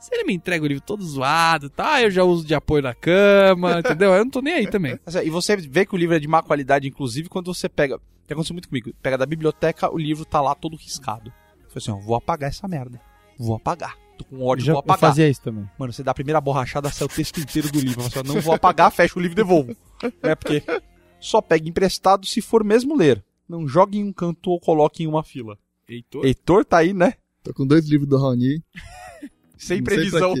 [0.00, 2.00] Se ele me entrega o livro todo zoado, tá?
[2.00, 4.12] Eu já uso de apoio na cama, entendeu?
[4.12, 4.98] Eu não tô nem aí também.
[5.04, 7.98] Assim, E você vê que o livro é de má qualidade, inclusive, quando você pega.
[8.26, 8.92] Que aconteceu muito comigo.
[9.02, 11.32] Pega da biblioteca, o livro tá lá todo riscado.
[11.64, 13.00] Eu falei assim, ó, vou apagar essa merda.
[13.36, 13.96] Vou apagar.
[14.16, 15.10] Tô com ódio, Já, vou eu apagar.
[15.10, 15.68] fazia isso também.
[15.78, 18.02] Mano, você dá a primeira borrachada, sai o texto inteiro do livro.
[18.02, 19.76] Você fala, não vou apagar, fecha o livro e devolvo.
[20.22, 20.62] É porque
[21.18, 23.24] só pega emprestado se for mesmo ler.
[23.48, 25.58] Não jogue em um canto ou coloque em uma fila.
[25.88, 26.24] Heitor?
[26.24, 27.14] Heitor tá aí, né?
[27.42, 28.62] Tô com dois livros do Raoni.
[29.56, 30.34] Sem previsão.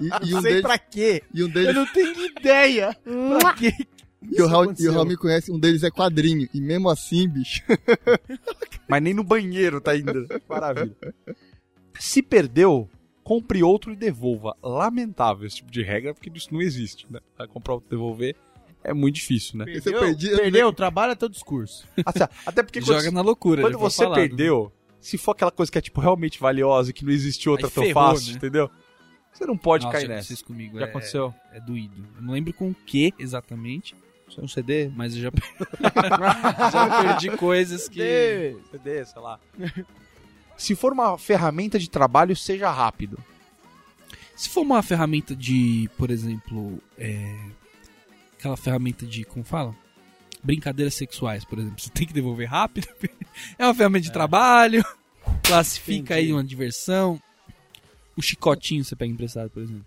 [0.00, 1.22] E, e um Sei deles, pra quê?
[1.32, 2.94] e um Eu não tenho ideia.
[3.40, 3.72] pra quê?
[4.30, 6.48] e o Raul, e o Raul me conhece, um deles é quadrinho.
[6.52, 7.62] E mesmo assim, bicho,
[8.88, 10.26] Mas nem no banheiro tá indo.
[10.48, 10.94] Maravilha.
[11.98, 12.88] Se perdeu,
[13.22, 14.54] compre outro e devolva.
[14.62, 17.20] Lamentável esse tipo de regra, porque isso não existe, né?
[17.38, 18.36] Vai comprar outro e devolver
[18.84, 19.64] é muito difícil, né?
[19.68, 21.86] Esse eu perdi, eu Perdeu, trabalha teu discurso.
[22.04, 23.62] Assim, até porque quando, Joga na loucura.
[23.62, 24.16] quando você falado.
[24.16, 24.70] perdeu,
[25.00, 27.72] se for aquela coisa que é tipo realmente valiosa e que não existe outra Aí
[27.72, 28.36] tão ferrou, fácil, né?
[28.36, 28.70] entendeu?
[29.32, 30.18] Você não pode Nossa, cair já nessa.
[30.20, 30.78] aconteceu isso comigo.
[30.78, 31.34] Já é, aconteceu?
[31.52, 32.06] É doído.
[32.16, 33.96] Eu não lembro com o que exatamente,
[34.28, 34.88] Isso é um CD?
[34.94, 35.30] mas eu já,
[36.72, 38.56] já perdi coisas que.
[38.70, 39.40] CD, sei lá.
[40.56, 43.18] Se for uma ferramenta de trabalho, seja rápido.
[44.36, 47.36] Se for uma ferramenta de, por exemplo, é,
[48.44, 49.74] aquela ferramenta de, como fala?
[50.42, 52.86] Brincadeiras sexuais, por exemplo, você tem que devolver rápido.
[53.58, 54.84] é uma ferramenta de trabalho,
[55.42, 56.32] classifica aí Entendi.
[56.34, 57.18] uma diversão.
[58.14, 59.84] O chicotinho você pega emprestado, por exemplo.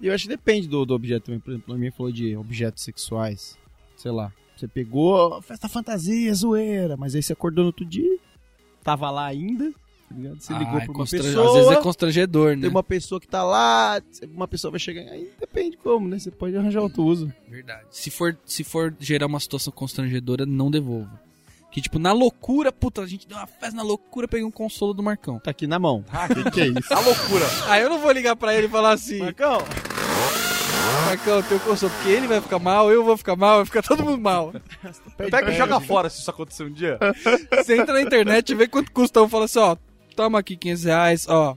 [0.00, 1.40] Eu acho que depende do, do objeto também.
[1.40, 3.58] Por exemplo, a minha falou de objetos sexuais.
[3.96, 4.32] Sei lá.
[4.56, 8.18] Você pegou festa fantasia, zoeira, mas aí você acordou no outro dia,
[8.82, 9.72] tava lá ainda,
[10.08, 10.40] tá ligado?
[10.40, 11.46] Você ligou Ah, é pra uma pessoa.
[11.48, 12.62] Às vezes é constrangedor, né?
[12.62, 14.00] Tem uma pessoa que tá lá,
[14.34, 15.02] uma pessoa vai chegar.
[15.02, 16.18] Aí depende como, né?
[16.18, 17.32] Você pode arranjar outro uso.
[17.48, 17.82] Verdade.
[17.90, 21.20] Se for, se for gerar uma situação constrangedora, não devolva.
[21.70, 24.94] Que tipo, na loucura, puta, a gente deu uma festa na loucura, peguei um consolo
[24.94, 25.38] do Marcão.
[25.38, 26.02] Tá aqui na mão.
[26.34, 26.92] que, que é isso?
[26.94, 27.44] A loucura.
[27.68, 29.18] Ah, eu não vou ligar pra ele e falar assim.
[29.18, 29.58] Marcão!
[31.06, 34.02] Marcão, teu consolo, porque ele vai ficar mal, eu vou ficar mal, vai ficar todo
[34.04, 34.52] mundo mal.
[35.16, 36.98] Pega e joga fora se isso acontecer um dia.
[37.50, 39.76] Você entra na internet e vê quanto custa um, fala assim, ó,
[40.18, 41.56] toma aqui 500 reais, ó,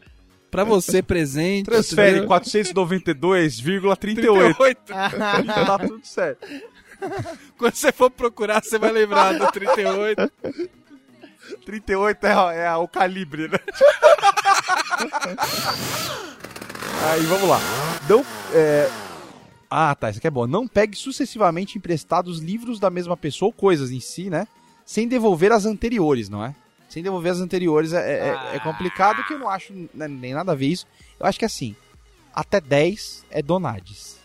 [0.51, 1.65] pra você presente.
[1.65, 2.29] Transfere entendeu?
[2.29, 3.97] 492,38.
[3.97, 4.81] 38.
[4.85, 6.47] tá tudo certo.
[7.57, 10.31] Quando você for procurar, você vai lembrar do 38.
[11.65, 13.57] 38 é, é o calibre, né?
[17.09, 17.59] Aí, vamos lá.
[18.07, 18.87] Não, é...
[19.67, 20.45] Ah, tá, isso aqui é bom.
[20.45, 24.47] Não pegue sucessivamente emprestados livros da mesma pessoa ou coisas em si, né?
[24.85, 26.53] Sem devolver as anteriores, não é?
[26.91, 27.99] Sem devolver as anteriores é,
[28.51, 30.85] é- é complicado, que eu não acho né, nem nada a ver isso.
[31.17, 31.73] Eu acho que assim,
[32.35, 34.19] até 10 é donades.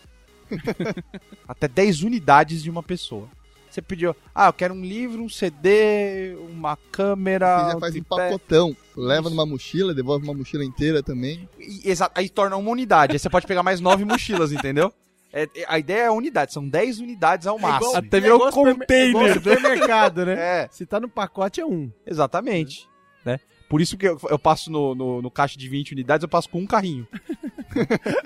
[1.47, 3.29] até 10 unidades de uma pessoa.
[3.69, 7.67] Você pediu, ah, eu quero um livro, um CD, uma câmera.
[7.67, 8.75] Você já faz um pacotão.
[8.97, 11.47] Leva numa mochila, devolve uma mochila inteira também.
[11.57, 13.13] E- Exato, aí torna uma unidade.
[13.13, 14.91] Aí você pode pegar mais nove mochilas, entendeu?
[15.39, 17.95] É, é- a ideia é a unidade, são 10 unidades ao máximo.
[17.95, 19.55] Até virou igual supermer- é igual container.
[19.55, 20.33] supermercado, né?
[20.37, 21.91] É, Se tá no pacote é um.
[22.05, 22.87] exatamente.
[23.25, 23.39] Né?
[23.69, 26.49] Por isso que eu, eu passo no, no, no caixa de 20 unidades, eu passo
[26.49, 27.05] com um carrinho.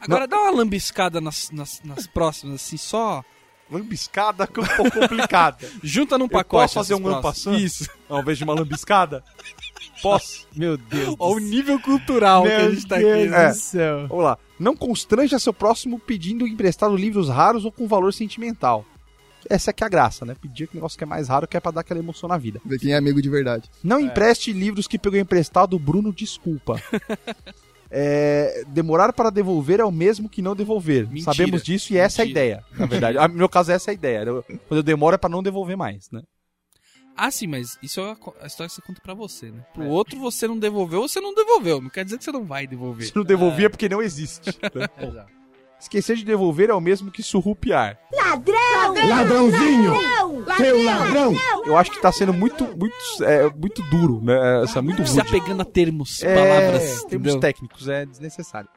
[0.00, 3.22] Agora dá uma lambiscada nas, nas, nas próximas, assim, só.
[3.70, 5.58] Lambiscada que é um pouco complicada.
[5.82, 6.62] Junta num Eu pacote.
[6.64, 7.58] posso fazer um ano passando?
[7.58, 7.88] Isso.
[8.08, 9.22] Ao invés de uma lambiscada?
[10.02, 10.46] Posso?
[10.56, 11.14] Meu Deus.
[11.18, 13.24] Ó, o nível cultural que a Meu gente tá Deus aqui.
[13.26, 13.52] do né?
[13.52, 14.06] céu.
[14.08, 14.38] Vamos lá.
[14.58, 18.84] Não constranja seu próximo pedindo emprestado livros raros ou com valor sentimental.
[19.48, 20.36] Essa aqui é a graça, né?
[20.40, 22.60] Pedir aquele negócio que é mais raro, que é pra dar aquela emoção na vida.
[22.64, 23.70] Ver quem é amigo de verdade.
[23.82, 26.80] Não empreste livros que pegou emprestado, Bruno, desculpa.
[27.92, 31.08] É, demorar para devolver é o mesmo que não devolver.
[31.08, 31.24] Mentira.
[31.32, 33.18] Sabemos disso e essa é a ideia, na verdade.
[33.18, 34.18] Ah, No meu caso, essa é a ideia.
[34.22, 36.22] Eu- quando eu demoro é pra não devolver mais, né?
[37.22, 39.60] Ah, sim, mas isso é a história que você conta pra você, né?
[39.74, 41.80] Pro outro você não devolveu, você não devolveu.
[41.80, 43.06] Não quer dizer que você não vai devolver.
[43.08, 44.48] Se não devolver é porque não existe.
[44.74, 44.88] né?
[45.78, 47.98] Esquecer de devolver é o mesmo que surrupiar.
[49.08, 49.94] Ladrãozinho!
[50.56, 51.34] Seu ladrão!
[51.64, 54.62] Eu acho que tá sendo muito, muito, é, muito duro, né?
[54.64, 55.28] Essa, muito Se rude.
[55.28, 57.40] apegando a termos, É, palavras, termos entendeu?
[57.40, 58.68] técnicos, é desnecessário.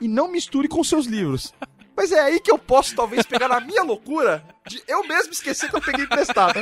[0.00, 1.52] E não misture com seus livros.
[2.00, 5.68] Mas é aí que eu posso, talvez, pegar na minha loucura de eu mesmo esquecer
[5.68, 6.58] que eu peguei emprestado.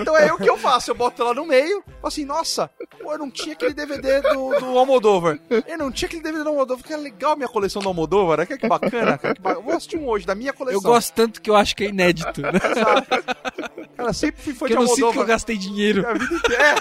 [0.00, 0.90] Então é o que eu faço.
[0.90, 2.68] Eu boto lá no meio, falo assim, nossa,
[3.00, 5.38] pô, eu não tinha aquele DVD do, do Almodóvar.
[5.68, 6.84] Eu não tinha aquele DVD do Almodóvar.
[6.84, 8.46] Que é legal a minha coleção do Almodóvar, né?
[8.46, 9.16] Que, que bacana.
[9.16, 10.80] Que, que ba- Eu vou assistir um hoje, da minha coleção.
[10.80, 12.50] Eu gosto tanto que eu acho que é inédito, né?
[13.96, 16.04] Cara, sempre fui fã Porque de eu não sinto que eu gastei dinheiro.
[16.08, 16.64] A vida inteira.
[16.64, 16.74] É.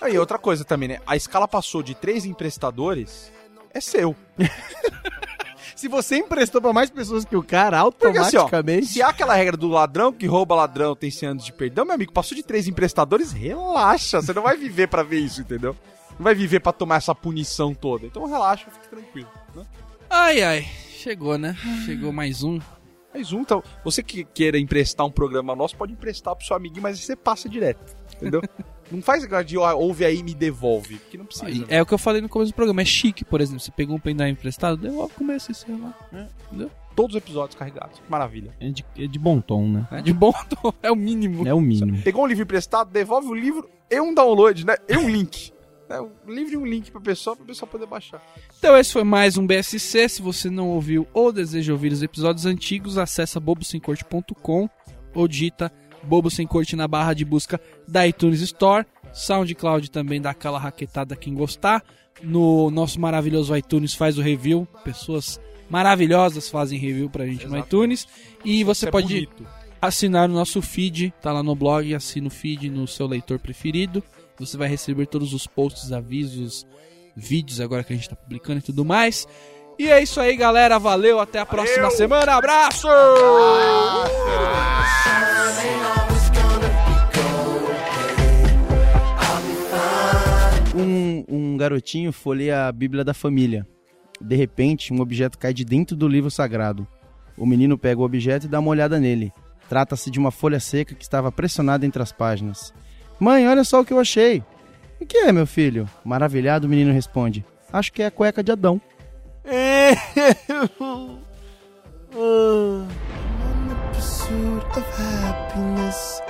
[0.00, 1.00] Aí, outra coisa também, né?
[1.06, 3.30] A escala passou de três emprestadores,
[3.74, 4.16] é seu.
[5.78, 8.86] Se você emprestou pra mais pessoas que o cara, Porque assim, ó, automaticamente.
[8.86, 11.94] se há aquela regra do ladrão que rouba ladrão tem 100 anos de perdão, meu
[11.94, 14.20] amigo, passou de três emprestadores, relaxa.
[14.20, 15.76] Você não vai viver pra ver isso, entendeu?
[16.18, 18.06] Não vai viver pra tomar essa punição toda.
[18.06, 19.28] Então relaxa, fique tranquilo.
[19.54, 19.64] Né?
[20.10, 20.66] Ai, ai.
[20.90, 21.56] Chegou, né?
[21.86, 22.58] Chegou mais um.
[23.14, 26.82] Mais um, então, você que queira emprestar um programa nosso, pode emprestar pro seu amiguinho,
[26.82, 28.42] mas aí você passa direto, entendeu?
[28.90, 31.46] não faz negócio de ó, ouve aí e me devolve, porque não precisa.
[31.46, 31.66] Aí, né?
[31.68, 32.82] É o que eu falei no começo do programa.
[32.82, 33.60] É chique, por exemplo.
[33.60, 35.96] Você pegou um pendrive emprestado, devolve como é esse celular.
[36.96, 38.52] Todos os episódios carregados, que maravilha.
[38.58, 39.86] É de, é de bom tom, né?
[39.92, 41.46] É de bom tom, é o mínimo.
[41.46, 42.02] É o mínimo.
[42.02, 44.74] Pegou um livro emprestado, devolve o livro e um download, né?
[44.88, 45.52] E um link.
[45.88, 46.00] né?
[46.00, 48.20] Um livro e um link pra pessoa, pra pessoa poder baixar.
[48.58, 50.08] Então esse foi mais um BSC.
[50.08, 54.68] Se você não ouviu ou deseja ouvir os episódios antigos, acessa bobosemcorte.com
[55.14, 55.72] ou digita
[56.02, 58.86] Bobo Sem Corte na barra de busca da iTunes Store.
[59.12, 61.82] SoundCloud também dá aquela raquetada quem gostar.
[62.22, 64.66] No nosso maravilhoso iTunes faz o review.
[64.84, 65.40] Pessoas
[65.70, 68.06] maravilhosas fazem review pra gente no iTunes.
[68.44, 69.46] E você é pode bonito.
[69.80, 74.02] assinar o nosso feed, tá lá no blog, assina o feed no seu leitor preferido.
[74.38, 76.66] Você vai receber todos os posts, avisos,
[77.16, 79.26] vídeos agora que a gente tá publicando e tudo mais.
[79.78, 80.76] E é isso aí, galera.
[80.78, 82.34] Valeu, até a próxima semana.
[82.34, 82.88] Abraço!
[90.74, 93.64] Um, um garotinho folheia a Bíblia da família.
[94.20, 96.86] De repente, um objeto cai de dentro do livro sagrado.
[97.36, 99.32] O menino pega o objeto e dá uma olhada nele.
[99.68, 102.74] Trata-se de uma folha seca que estava pressionada entre as páginas.
[103.20, 104.42] Mãe, olha só o que eu achei.
[105.00, 105.88] O que é, meu filho?
[106.04, 107.44] Maravilhado, o menino responde.
[107.72, 108.80] Acho que é a cueca de Adão.
[113.92, 116.20] Pursuit of happiness.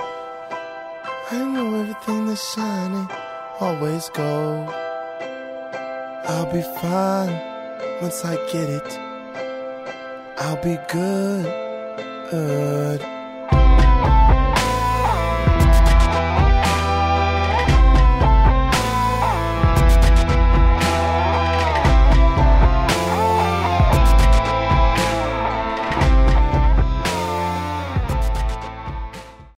[1.31, 3.09] I know everything that's shining,
[3.59, 4.69] always gold.
[6.29, 7.35] I'll be fine
[8.01, 8.99] once I get it.
[10.37, 11.45] I'll be good,
[12.31, 13.18] good.